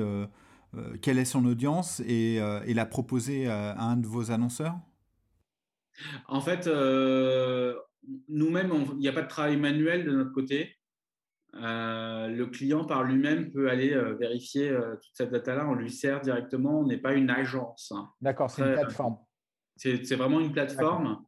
quelle 1.01 1.17
est 1.17 1.25
son 1.25 1.45
audience 1.45 2.01
et, 2.01 2.35
et 2.35 2.73
la 2.73 2.85
proposer 2.85 3.47
à, 3.47 3.79
un 3.81 3.97
de 3.97 4.07
vos 4.07 4.31
annonceurs? 4.31 4.75
En 6.27 6.41
fait, 6.41 6.67
nous-mêmes, 8.29 8.71
il 8.93 8.99
n'y 8.99 9.07
a 9.07 9.13
pas 9.13 9.21
de 9.21 9.27
travail 9.27 9.57
manuel 9.57 10.05
de 10.05 10.11
notre 10.11 10.31
côté. 10.31 10.75
Euh, 11.61 12.27
le 12.27 12.47
client 12.47 12.83
par 12.83 13.03
lui-même 13.03 13.51
peut 13.51 13.69
aller 13.69 13.93
euh, 13.93 14.13
vérifier 14.15 14.69
euh, 14.69 14.95
toute 14.95 15.11
cette 15.13 15.31
data-là. 15.31 15.65
On 15.67 15.73
lui 15.73 15.89
sert 15.89 16.19
directement. 16.19 16.81
On 16.81 16.85
n'est 16.85 16.97
pas 16.97 17.13
une 17.13 17.29
agence. 17.29 17.93
Hein. 17.95 18.09
D'accord, 18.21 18.49
c'est 18.49 18.61
une 18.61 18.73
plateforme. 18.73 19.17
C'est 19.77 20.15
vraiment 20.15 20.39
une 20.39 20.51
plateforme. 20.51 21.23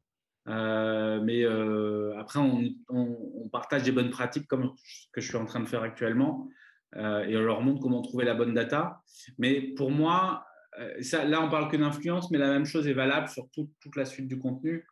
mais 0.45 1.45
après, 2.17 2.39
on, 2.39 3.49
partage 3.51 3.83
des 3.83 3.93
bonnes 3.93 4.09
pratiques 4.09 4.47
comme 4.47 4.73
ce 4.83 5.07
que 5.13 5.21
je 5.21 5.27
suis 5.29 5.37
en 5.37 5.45
train 5.45 5.61
de 5.61 5.65
faire 5.65 5.81
actuellement. 5.81 6.49
Et 6.95 7.37
on 7.37 7.41
leur 7.41 7.61
montre 7.61 7.81
comment 7.81 8.01
trouver 8.01 8.25
la 8.25 8.33
bonne 8.33 8.53
data. 8.53 9.01
Mais 9.37 9.61
pour 9.75 9.91
moi, 9.91 10.45
ça, 11.01 11.25
là, 11.25 11.41
on 11.41 11.49
parle 11.49 11.69
que 11.69 11.77
d'influence, 11.77 12.31
mais 12.31 12.37
la 12.37 12.49
même 12.49 12.65
chose 12.65 12.87
est 12.87 12.93
valable 12.93 13.27
sur 13.27 13.49
toute 13.51 13.95
la 13.95 14.05
suite 14.05 14.27
du 14.27 14.39
contenu. 14.39 14.85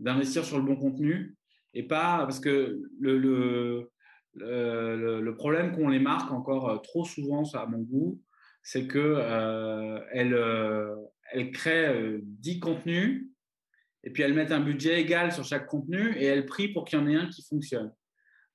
D'investir 0.00 0.44
sur 0.44 0.58
le 0.58 0.64
bon 0.64 0.76
contenu 0.76 1.36
et 1.74 1.82
pas 1.82 2.18
parce 2.18 2.40
que 2.40 2.82
le 3.00 3.88
problème 5.36 5.72
qu'ont 5.72 5.88
les 5.88 5.98
marques 5.98 6.32
encore 6.32 6.68
euh, 6.68 6.78
trop 6.78 7.04
souvent, 7.04 7.42
à 7.54 7.66
mon 7.66 7.78
goût, 7.78 8.20
c'est 8.62 8.94
euh, 8.94 10.00
euh, 10.14 10.96
elles 11.32 11.50
créent 11.52 12.18
10 12.22 12.60
contenus 12.60 13.28
et 14.02 14.10
puis 14.10 14.22
elles 14.22 14.34
mettent 14.34 14.52
un 14.52 14.60
budget 14.60 15.00
égal 15.00 15.32
sur 15.32 15.44
chaque 15.44 15.66
contenu 15.66 16.16
et 16.16 16.24
elles 16.24 16.46
prient 16.46 16.72
pour 16.72 16.84
qu'il 16.84 16.98
y 16.98 17.02
en 17.02 17.06
ait 17.06 17.16
un 17.16 17.28
qui 17.28 17.42
fonctionne. 17.42 17.92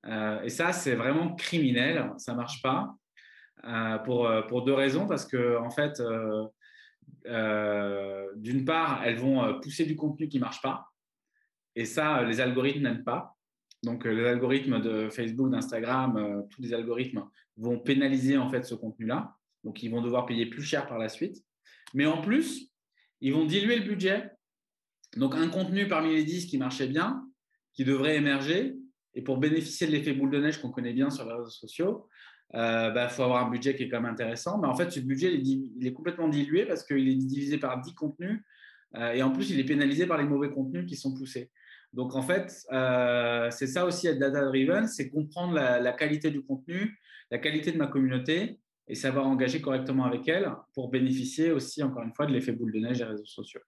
Et 0.05 0.49
ça, 0.49 0.71
c'est 0.71 0.95
vraiment 0.95 1.35
criminel, 1.35 2.11
ça 2.17 2.33
ne 2.33 2.37
marche 2.37 2.61
pas. 2.61 2.95
pour, 4.05 4.29
pour 4.47 4.63
deux 4.63 4.73
raisons, 4.73 5.07
parce 5.07 5.25
que 5.25 5.57
en 5.57 5.69
fait, 5.71 6.01
d'une 8.35 8.65
part, 8.65 9.01
elles 9.03 9.17
vont 9.17 9.59
pousser 9.61 9.85
du 9.85 9.95
contenu 9.95 10.27
qui 10.27 10.37
ne 10.37 10.41
marche 10.41 10.61
pas, 10.61 10.85
et 11.75 11.85
ça, 11.85 12.23
les 12.23 12.39
algorithmes 12.39 12.83
n'aiment 12.83 13.03
pas. 13.03 13.35
Donc, 13.83 14.05
euh, 14.05 14.13
les 14.13 14.25
algorithmes 14.25 14.81
de 14.81 15.09
Facebook, 15.09 15.51
d'Instagram, 15.51 16.17
euh, 16.17 16.41
tous 16.49 16.61
les 16.61 16.73
algorithmes 16.73 17.23
vont 17.57 17.79
pénaliser 17.79 18.37
en 18.37 18.49
fait 18.49 18.63
ce 18.63 18.75
contenu-là. 18.75 19.35
Donc, 19.63 19.83
ils 19.83 19.89
vont 19.89 20.01
devoir 20.01 20.25
payer 20.25 20.45
plus 20.45 20.63
cher 20.63 20.87
par 20.87 20.97
la 20.97 21.09
suite. 21.09 21.43
Mais 21.93 22.05
en 22.05 22.21
plus, 22.21 22.71
ils 23.21 23.33
vont 23.33 23.45
diluer 23.45 23.77
le 23.77 23.85
budget. 23.85 24.31
Donc, 25.17 25.35
un 25.35 25.49
contenu 25.49 25.87
parmi 25.87 26.13
les 26.13 26.23
10 26.23 26.47
qui 26.47 26.57
marchait 26.57 26.87
bien, 26.87 27.25
qui 27.73 27.83
devrait 27.83 28.15
émerger, 28.15 28.75
et 29.15 29.21
pour 29.21 29.37
bénéficier 29.37 29.87
de 29.87 29.91
l'effet 29.91 30.13
boule 30.13 30.31
de 30.31 30.39
neige 30.39 30.61
qu'on 30.61 30.71
connaît 30.71 30.93
bien 30.93 31.09
sur 31.09 31.25
les 31.25 31.33
réseaux 31.33 31.49
sociaux, 31.49 32.07
il 32.53 32.59
euh, 32.59 32.91
bah, 32.91 33.09
faut 33.09 33.23
avoir 33.23 33.45
un 33.45 33.49
budget 33.49 33.75
qui 33.75 33.83
est 33.83 33.89
quand 33.89 34.01
même 34.01 34.11
intéressant. 34.11 34.59
Mais 34.59 34.67
en 34.67 34.75
fait, 34.75 34.91
ce 34.91 34.99
budget, 34.99 35.33
il 35.33 35.87
est, 35.87 35.93
complètement 35.93 36.27
dilué 36.27 36.65
parce 36.65 36.83
qu'il 36.83 37.07
est 37.07 37.15
divisé 37.15 37.57
par 37.57 37.81
10 37.81 37.95
contenus. 37.95 38.41
et 39.13 39.23
en 39.23 39.31
plus, 39.31 39.49
il 39.49 39.59
est 39.59 39.65
pénalisé 39.65 40.05
par 40.05 40.17
les 40.17 40.25
mauvais 40.25 40.51
contenus 40.51 40.85
qui 40.85 40.95
sont 40.95 41.13
poussés. 41.13 41.49
Donc, 41.95 42.13
en 42.13 42.21
fait, 42.21 42.53
euh, 42.73 43.49
c'est 43.51 43.67
ça 43.67 43.85
aussi 43.85 44.07
être 44.07 44.19
data-driven, 44.19 44.85
c'est 44.85 45.09
comprendre 45.09 45.53
la, 45.53 45.93
qualité 45.93 46.29
du 46.29 46.43
contenu, 46.43 46.99
la 47.31 47.37
qualité 47.37 47.71
de 47.71 47.77
ma 47.77 47.87
communauté 47.87 48.59
et 48.89 48.95
savoir 48.95 49.25
engager 49.25 49.61
correctement 49.61 50.03
avec 50.03 50.27
elle 50.27 50.51
pour 50.73 50.91
bénéficier 50.91 51.51
aussi, 51.51 51.81
encore 51.81 52.03
une 52.03 52.13
fois, 52.13 52.25
de 52.25 52.33
l'effet 52.33 52.51
boule 52.51 52.73
de 52.73 52.79
neige 52.79 52.97
des 52.97 53.05
réseaux 53.05 53.25
sociaux. 53.25 53.61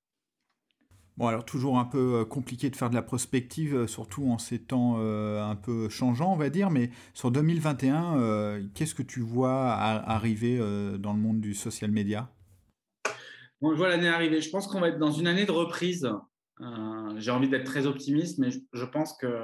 Bon, 1.18 1.26
alors 1.28 1.46
toujours 1.46 1.80
un 1.80 1.86
peu 1.86 2.20
euh, 2.20 2.26
compliqué 2.26 2.70
de 2.70 2.76
faire 2.76 2.92
de 2.92 2.96
la 2.96 3.02
prospective, 3.02 3.76
euh, 3.76 3.88
surtout 3.88 4.30
en 4.30 4.38
ces 4.38 4.60
temps 4.60 4.98
un 4.98 5.56
peu 5.56 5.90
changeants, 5.90 6.34
on 6.34 6.38
va 6.38 6.50
dire, 6.50 6.70
mais 6.70 6.92
sur 7.14 7.32
2021, 7.32 8.62
qu'est-ce 8.74 8.94
que 8.94 9.02
tu 9.02 9.22
vois 9.22 9.72
arriver 9.72 10.58
dans 11.00 11.14
le 11.14 11.20
monde 11.20 11.40
du 11.40 11.54
social 11.54 11.92
media? 11.92 12.30
Bon, 13.62 13.72
je 13.72 13.78
vois 13.78 13.90
l'année 13.90 14.08
arriver. 14.08 14.42
Je 14.42 14.50
pense 14.50 14.68
qu'on 14.68 14.80
va 14.80 14.90
être 14.90 15.00
dans 15.00 15.12
une 15.12 15.28
année 15.28 15.46
de 15.46 15.52
reprise. 15.52 16.08
J'ai 17.18 17.32
envie 17.32 17.50
d'être 17.50 17.66
très 17.66 17.88
optimiste, 17.88 18.40
mais 18.40 18.50
je, 18.52 18.86
pense 18.86 19.18
que 19.18 19.44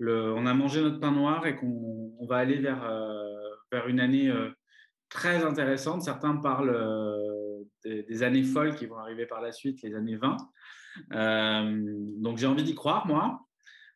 on 0.00 0.46
a 0.46 0.54
mangé 0.54 0.80
notre 0.82 1.00
pain 1.00 1.12
noir 1.12 1.46
et 1.46 1.56
qu'on 1.56 2.26
va 2.28 2.36
aller 2.36 2.58
vers, 2.58 2.88
vers 3.72 3.88
une 3.88 4.00
année 4.00 4.32
très 5.08 5.44
intéressante. 5.44 6.02
Certains 6.02 6.36
parlent 6.36 6.76
des, 7.84 8.22
années 8.22 8.42
folles 8.42 8.74
qui 8.74 8.86
vont 8.86 8.98
arriver 8.98 9.26
par 9.26 9.40
la 9.40 9.52
suite, 9.52 9.82
les 9.82 9.94
années 9.94 10.16
20. 10.16 10.36
donc 12.18 12.38
j'ai 12.38 12.46
envie 12.46 12.64
d'y 12.64 12.74
croire, 12.74 13.06
moi. 13.06 13.46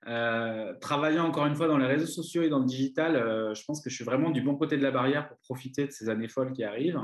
Euh, 0.06 0.74
travaillant 0.80 1.24
encore 1.24 1.46
une 1.46 1.54
fois 1.54 1.66
dans 1.66 1.78
les 1.78 1.86
réseaux 1.86 2.06
sociaux 2.06 2.42
et 2.42 2.50
dans 2.50 2.58
le 2.58 2.66
digital, 2.66 3.16
euh, 3.16 3.54
je 3.54 3.64
pense 3.64 3.80
que 3.80 3.88
je 3.88 3.94
suis 3.94 4.04
vraiment 4.04 4.30
du 4.30 4.42
bon 4.42 4.54
côté 4.54 4.76
de 4.76 4.82
la 4.82 4.90
barrière 4.90 5.28
pour 5.28 5.38
profiter 5.38 5.86
de 5.86 5.92
ces 5.92 6.10
années 6.10 6.28
folles 6.28 6.52
qui 6.52 6.62
arrivent. 6.62 7.00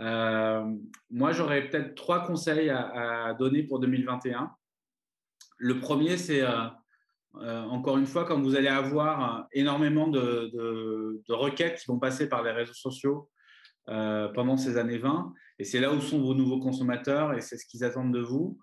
Euh, 0.00 0.64
moi, 1.10 1.32
j'aurais 1.32 1.68
peut-être 1.68 1.94
trois 1.94 2.26
conseils 2.26 2.70
à, 2.70 3.34
donner 3.38 3.62
pour 3.62 3.78
2021. 3.78 4.50
Le 5.58 5.80
premier, 5.80 6.16
c'est 6.16 6.44
encore 7.34 7.98
une 7.98 8.06
fois, 8.06 8.24
quand 8.24 8.40
vous 8.40 8.56
allez 8.56 8.68
avoir 8.68 9.46
énormément 9.52 10.08
de, 10.08 11.22
requêtes 11.28 11.80
qui 11.80 11.86
vont 11.86 11.98
passer 11.98 12.28
par 12.28 12.42
les 12.42 12.52
réseaux 12.52 12.74
sociaux 12.74 13.28
pendant 14.34 14.56
ces 14.56 14.76
années 14.76 14.98
20, 14.98 15.32
et 15.58 15.64
c'est 15.64 15.80
là 15.80 15.92
où 15.92 16.00
sont 16.00 16.20
vos 16.20 16.34
nouveaux 16.34 16.60
consommateurs 16.60 17.34
et 17.34 17.40
c'est 17.40 17.56
ce 17.56 17.66
qu'ils 17.66 17.84
attendent 17.84 18.14
de 18.14 18.20
vous. 18.20 18.58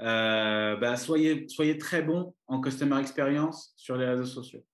Euh, 0.00 0.76
bah, 0.76 0.96
soyez, 0.96 1.46
très 1.78 2.02
bon 2.02 2.34
en 2.48 2.60
customer 2.60 2.98
experience 3.00 3.72
sur 3.76 3.96
les 3.96 4.06
réseaux 4.06 4.24
sociaux. 4.24 4.64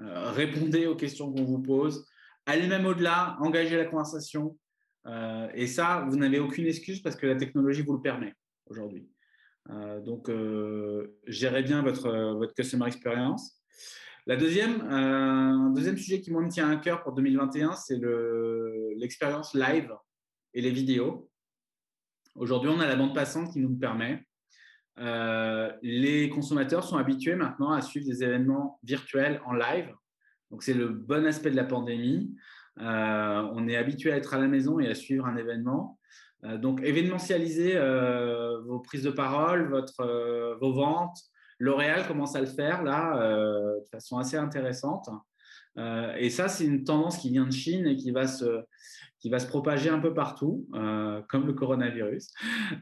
Euh, 0.00 0.30
répondez 0.30 0.86
aux 0.86 0.96
questions 0.96 1.30
qu'on 1.30 1.44
vous 1.44 1.60
pose. 1.60 2.06
Allez 2.46 2.66
même 2.66 2.86
au-delà, 2.86 3.36
engagez 3.40 3.76
la 3.76 3.84
conversation. 3.84 4.58
Euh, 5.06 5.48
et 5.54 5.66
ça, 5.66 6.06
vous 6.08 6.16
n'avez 6.16 6.38
aucune 6.38 6.66
excuse 6.66 7.02
parce 7.02 7.16
que 7.16 7.26
la 7.26 7.36
technologie 7.36 7.82
vous 7.82 7.94
le 7.94 8.02
permet 8.02 8.34
aujourd'hui. 8.66 9.06
donc, 10.04 10.30
gérez 11.26 11.62
bien 11.62 11.82
votre 11.82 12.54
customer 12.54 12.86
experience. 12.86 13.60
La 14.26 14.36
deuxième, 14.36 14.80
un 14.80 15.68
deuxième 15.70 15.98
sujet 15.98 16.22
qui 16.22 16.32
me 16.32 16.48
tient 16.48 16.70
à 16.70 16.76
cœur 16.76 17.02
pour 17.02 17.12
2021, 17.12 17.72
c'est 17.72 18.00
l'expérience 18.96 19.52
live 19.54 19.92
et 20.54 20.62
les 20.62 20.70
vidéos. 20.70 21.30
Aujourd'hui, 22.34 22.70
on 22.70 22.80
a 22.80 22.86
la 22.86 22.96
bande 22.96 23.14
passante 23.14 23.52
qui 23.52 23.60
nous 23.60 23.68
le 23.68 23.78
permet. 23.78 24.24
Euh, 24.98 25.70
les 25.82 26.30
consommateurs 26.30 26.84
sont 26.84 26.96
habitués 26.96 27.34
maintenant 27.34 27.72
à 27.72 27.82
suivre 27.82 28.06
des 28.06 28.24
événements 28.24 28.80
virtuels 28.82 29.42
en 29.44 29.52
live. 29.52 29.92
Donc, 30.50 30.62
c'est 30.62 30.72
le 30.72 30.88
bon 30.88 31.26
aspect 31.26 31.50
de 31.50 31.56
la 31.56 31.64
pandémie. 31.64 32.34
Euh, 32.80 33.48
on 33.52 33.68
est 33.68 33.76
habitué 33.76 34.10
à 34.10 34.16
être 34.16 34.32
à 34.32 34.38
la 34.38 34.48
maison 34.48 34.80
et 34.80 34.88
à 34.88 34.94
suivre 34.94 35.26
un 35.26 35.36
événement. 35.36 35.98
Euh, 36.44 36.56
donc, 36.56 36.80
événementialiser 36.82 37.78
vos 38.64 38.80
prises 38.80 39.02
de 39.02 39.10
parole, 39.10 39.68
vos 40.60 40.72
ventes. 40.72 41.18
L'Oréal 41.58 42.06
commence 42.06 42.36
à 42.36 42.40
le 42.40 42.46
faire 42.46 42.82
là 42.82 43.18
de 43.80 43.88
façon 43.90 44.18
assez 44.18 44.36
intéressante. 44.36 45.08
et 45.76 46.30
ça, 46.30 46.48
c'est 46.48 46.64
une 46.64 46.84
tendance 46.84 47.18
qui 47.18 47.30
vient 47.30 47.46
de 47.46 47.52
Chine 47.52 47.86
et 47.86 47.96
qui 47.96 48.10
va 48.10 48.26
se, 48.26 48.64
qui 49.24 49.30
va 49.30 49.38
se 49.38 49.46
propager 49.46 49.88
un 49.88 50.00
peu 50.00 50.12
partout, 50.12 50.66
euh, 50.74 51.22
comme 51.30 51.46
le 51.46 51.54
coronavirus. 51.54 52.28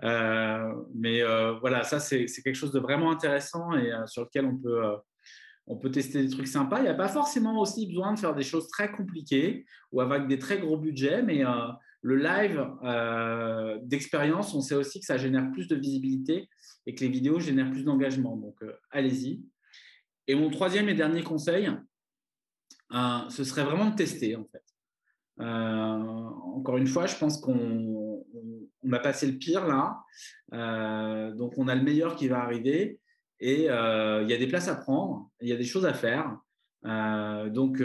Euh, 0.03 0.73
mais 0.93 1.23
euh, 1.23 1.53
voilà, 1.61 1.85
ça, 1.85 2.01
c'est 2.01 2.27
quelque 2.27 2.57
chose 2.57 2.73
de 2.73 2.81
vraiment 2.81 3.13
intéressant 3.13 3.77
et 3.77 3.93
sur 4.07 4.23
lequel 4.23 4.47
on 4.47 4.57
peut, 4.57 4.83
on 5.69 5.77
peut 5.77 5.93
tester 5.93 6.21
des 6.21 6.31
trucs 6.31 6.49
sympas. 6.49 6.81
Il 6.81 6.83
n'y 6.83 6.89
a 6.89 6.95
pas 6.95 7.07
forcément 7.07 7.61
aussi 7.61 7.87
besoin 7.87 8.13
de 8.15 8.19
faire 8.19 8.35
des 8.35 8.43
choses 8.43 8.67
très 8.67 8.91
compliquées 8.91 9.65
ou 9.93 10.01
avec 10.01 10.27
des 10.27 10.41
très 10.41 10.59
gros 10.59 10.77
budgets, 10.77 11.23
mais 11.23 11.45
le 12.03 12.17
live 12.17 12.69
d'expérience, 13.85 14.55
on 14.55 14.61
sait 14.61 14.75
aussi 14.75 15.01
que 15.01 15.07
ça 15.07 15.17
génère 15.17 15.51
plus 15.53 15.69
de 15.69 15.77
visibilité 15.77 16.49
et 16.87 16.95
que 16.95 17.01
les 17.05 17.11
vidéos 17.11 17.41
génèrent 17.41 17.71
plus 17.71 17.85
d'engagement. 17.85 18.37
Donc, 18.37 18.59
allez-y. 18.91 19.41
Et 20.27 20.35
mon 20.35 20.51
troisième 20.51 20.89
et 20.89 20.95
dernier 20.95 21.23
conseil, 21.23 21.71
ce 22.91 23.45
serait 23.45 23.65
vraiment 23.65 23.91
de 23.91 23.95
tester, 23.95 24.37
en 24.37 24.45
fait. 24.45 24.63
Euh, 25.41 25.45
encore 25.45 26.77
une 26.77 26.87
fois, 26.87 27.07
je 27.07 27.17
pense 27.17 27.41
qu'on 27.41 28.25
a 28.93 28.99
passé 28.99 29.27
le 29.27 29.39
pire 29.39 29.67
là. 29.67 29.99
Euh, 30.53 31.33
donc, 31.33 31.55
on 31.57 31.69
a 31.69 31.75
le 31.75 31.83
meilleur 31.83 32.17
qui 32.17 32.29
va 32.29 32.41
arriver. 32.41 33.01
Et 33.41 33.69
euh, 33.71 34.23
il 34.23 34.31
y 34.31 34.35
a 34.35 34.39
des 34.39 34.47
places 34.47 34.69
à 34.69 34.77
prendre, 34.77 35.29
il 35.41 35.49
y 35.49 35.53
a 35.53 35.57
des 35.57 35.65
choses 35.65 35.85
à 35.85 35.95
faire. 35.95 36.37
Donc, 36.85 37.83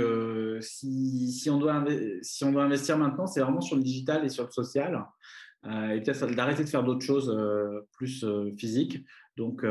si, 0.62 1.50
on 1.52 1.58
doit 1.58 1.86
si 2.22 2.44
on 2.44 2.52
doit 2.52 2.64
investir 2.64 2.98
maintenant, 2.98 3.28
c'est 3.28 3.42
vraiment 3.42 3.62
sur 3.62 3.76
le 3.76 3.84
digital 3.84 4.26
et 4.26 4.30
sur 4.30 4.46
le 4.46 4.52
social. 4.52 5.06
et 5.66 6.02
peut-être 6.02 6.36
d'arrêter 6.36 6.64
de 6.64 6.70
faire 6.70 6.84
d'autres 6.84 7.06
choses 7.06 7.36
plus 7.94 8.26
physiques. 8.58 9.06
Donc, 9.36 9.64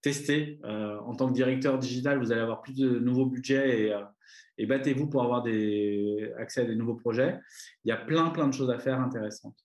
tester. 0.00 0.60
en 0.64 1.14
tant 1.14 1.28
que 1.28 1.34
directeur 1.34 1.78
digital, 1.78 2.18
vous 2.18 2.32
allez 2.32 2.40
avoir 2.40 2.62
plus 2.62 2.74
de 2.74 2.98
nouveaux 2.98 3.26
budgets 3.26 3.92
et, 4.58 4.66
battez-vous 4.66 5.08
pour 5.08 5.22
avoir 5.22 5.44
accès 6.38 6.60
à 6.60 6.64
des 6.64 6.76
nouveaux 6.76 6.94
projets. 6.94 7.38
Il 7.84 7.88
y 7.88 7.92
a 7.92 7.96
plein, 7.96 8.30
plein 8.30 8.46
de 8.46 8.54
choses 8.54 8.70
à 8.70 8.78
faire 8.78 9.00
intéressantes. 9.00 9.58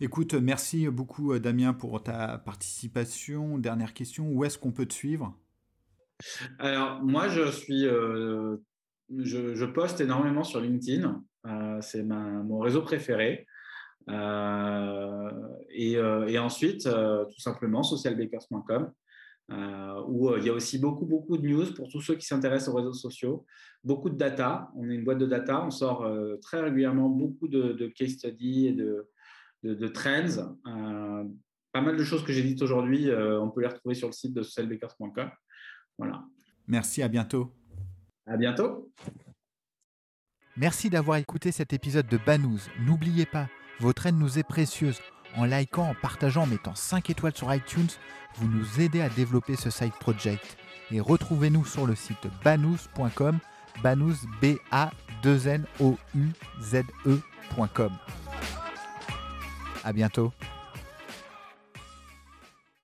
Écoute, 0.00 0.34
merci 0.34 0.88
beaucoup 0.88 1.36
Damien 1.40 1.74
pour 1.74 2.00
ta 2.00 2.38
participation. 2.38 3.58
Dernière 3.58 3.94
question, 3.94 4.30
où 4.30 4.44
est-ce 4.44 4.56
qu'on 4.56 4.70
peut 4.70 4.86
te 4.86 4.94
suivre? 4.94 5.36
Alors, 6.58 7.02
moi, 7.02 7.28
je 7.28 7.50
suis, 7.50 7.86
euh, 7.86 8.56
je, 9.16 9.64
poste 9.64 10.00
énormément 10.00 10.44
sur 10.44 10.60
LinkedIn. 10.60 11.22
Euh, 11.46 11.80
c'est 11.80 12.02
mon 12.02 12.58
réseau 12.58 12.82
préféré. 12.82 13.46
Euh, 14.08 15.30
et, 15.70 16.38
ensuite, 16.38 16.84
tout 16.84 17.40
simplement, 17.40 17.82
socialbakers.com. 17.82 18.92
Où 20.08 20.36
il 20.36 20.44
y 20.44 20.50
a 20.50 20.52
aussi 20.52 20.78
beaucoup, 20.78 21.06
beaucoup 21.06 21.38
de 21.38 21.46
news 21.46 21.72
pour 21.74 21.88
tous 21.88 22.02
ceux 22.02 22.16
qui 22.16 22.26
s'intéressent 22.26 22.74
aux 22.74 22.76
réseaux 22.76 22.92
sociaux, 22.92 23.46
beaucoup 23.82 24.10
de 24.10 24.16
data. 24.16 24.70
On 24.76 24.90
est 24.90 24.94
une 24.94 25.04
boîte 25.04 25.18
de 25.18 25.26
data, 25.26 25.64
on 25.64 25.70
sort 25.70 26.06
très 26.42 26.60
régulièrement 26.60 27.08
beaucoup 27.08 27.48
de, 27.48 27.86
case 27.96 28.10
studies 28.10 28.66
et 28.66 28.72
de, 28.72 29.08
de, 29.62 29.88
trends. 29.88 30.58
pas 31.72 31.80
mal 31.80 31.96
de 31.96 32.04
choses 32.04 32.24
que 32.24 32.32
j'ai 32.32 32.42
dites 32.42 32.60
aujourd'hui, 32.60 33.08
on 33.10 33.48
peut 33.48 33.62
les 33.62 33.68
retrouver 33.68 33.94
sur 33.94 34.08
le 34.08 34.12
site 34.12 34.34
de 34.34 34.42
socialbakers.com. 34.42 35.30
Voilà. 35.98 36.24
Merci, 36.66 37.02
à 37.02 37.08
bientôt. 37.08 37.52
À 38.26 38.36
bientôt. 38.36 38.92
Merci 40.56 40.90
d'avoir 40.90 41.18
écouté 41.18 41.52
cet 41.52 41.72
épisode 41.72 42.08
de 42.08 42.18
Banous. 42.18 42.68
N'oubliez 42.80 43.26
pas, 43.26 43.48
votre 43.80 44.06
aide 44.06 44.18
nous 44.18 44.38
est 44.38 44.44
précieuse. 44.44 45.00
En 45.36 45.44
likant, 45.44 45.90
en 45.90 45.94
partageant, 45.94 46.42
en 46.42 46.46
mettant 46.46 46.74
5 46.74 47.10
étoiles 47.10 47.36
sur 47.36 47.52
iTunes, 47.54 47.88
vous 48.36 48.48
nous 48.48 48.80
aidez 48.80 49.00
à 49.00 49.08
développer 49.08 49.56
ce 49.56 49.70
side 49.70 49.92
project. 50.00 50.56
Et 50.90 51.00
retrouvez-nous 51.00 51.64
sur 51.64 51.86
le 51.86 51.94
site 51.94 52.26
banous.com, 52.44 53.38
banous 53.82 54.16
b 54.40 54.56
a 54.70 54.90
2 55.22 55.48
n 55.48 55.64
o 55.80 55.96
u 56.14 56.28
z 56.60 56.82
e.com. 57.06 57.92
À 59.84 59.92
bientôt. 59.92 60.32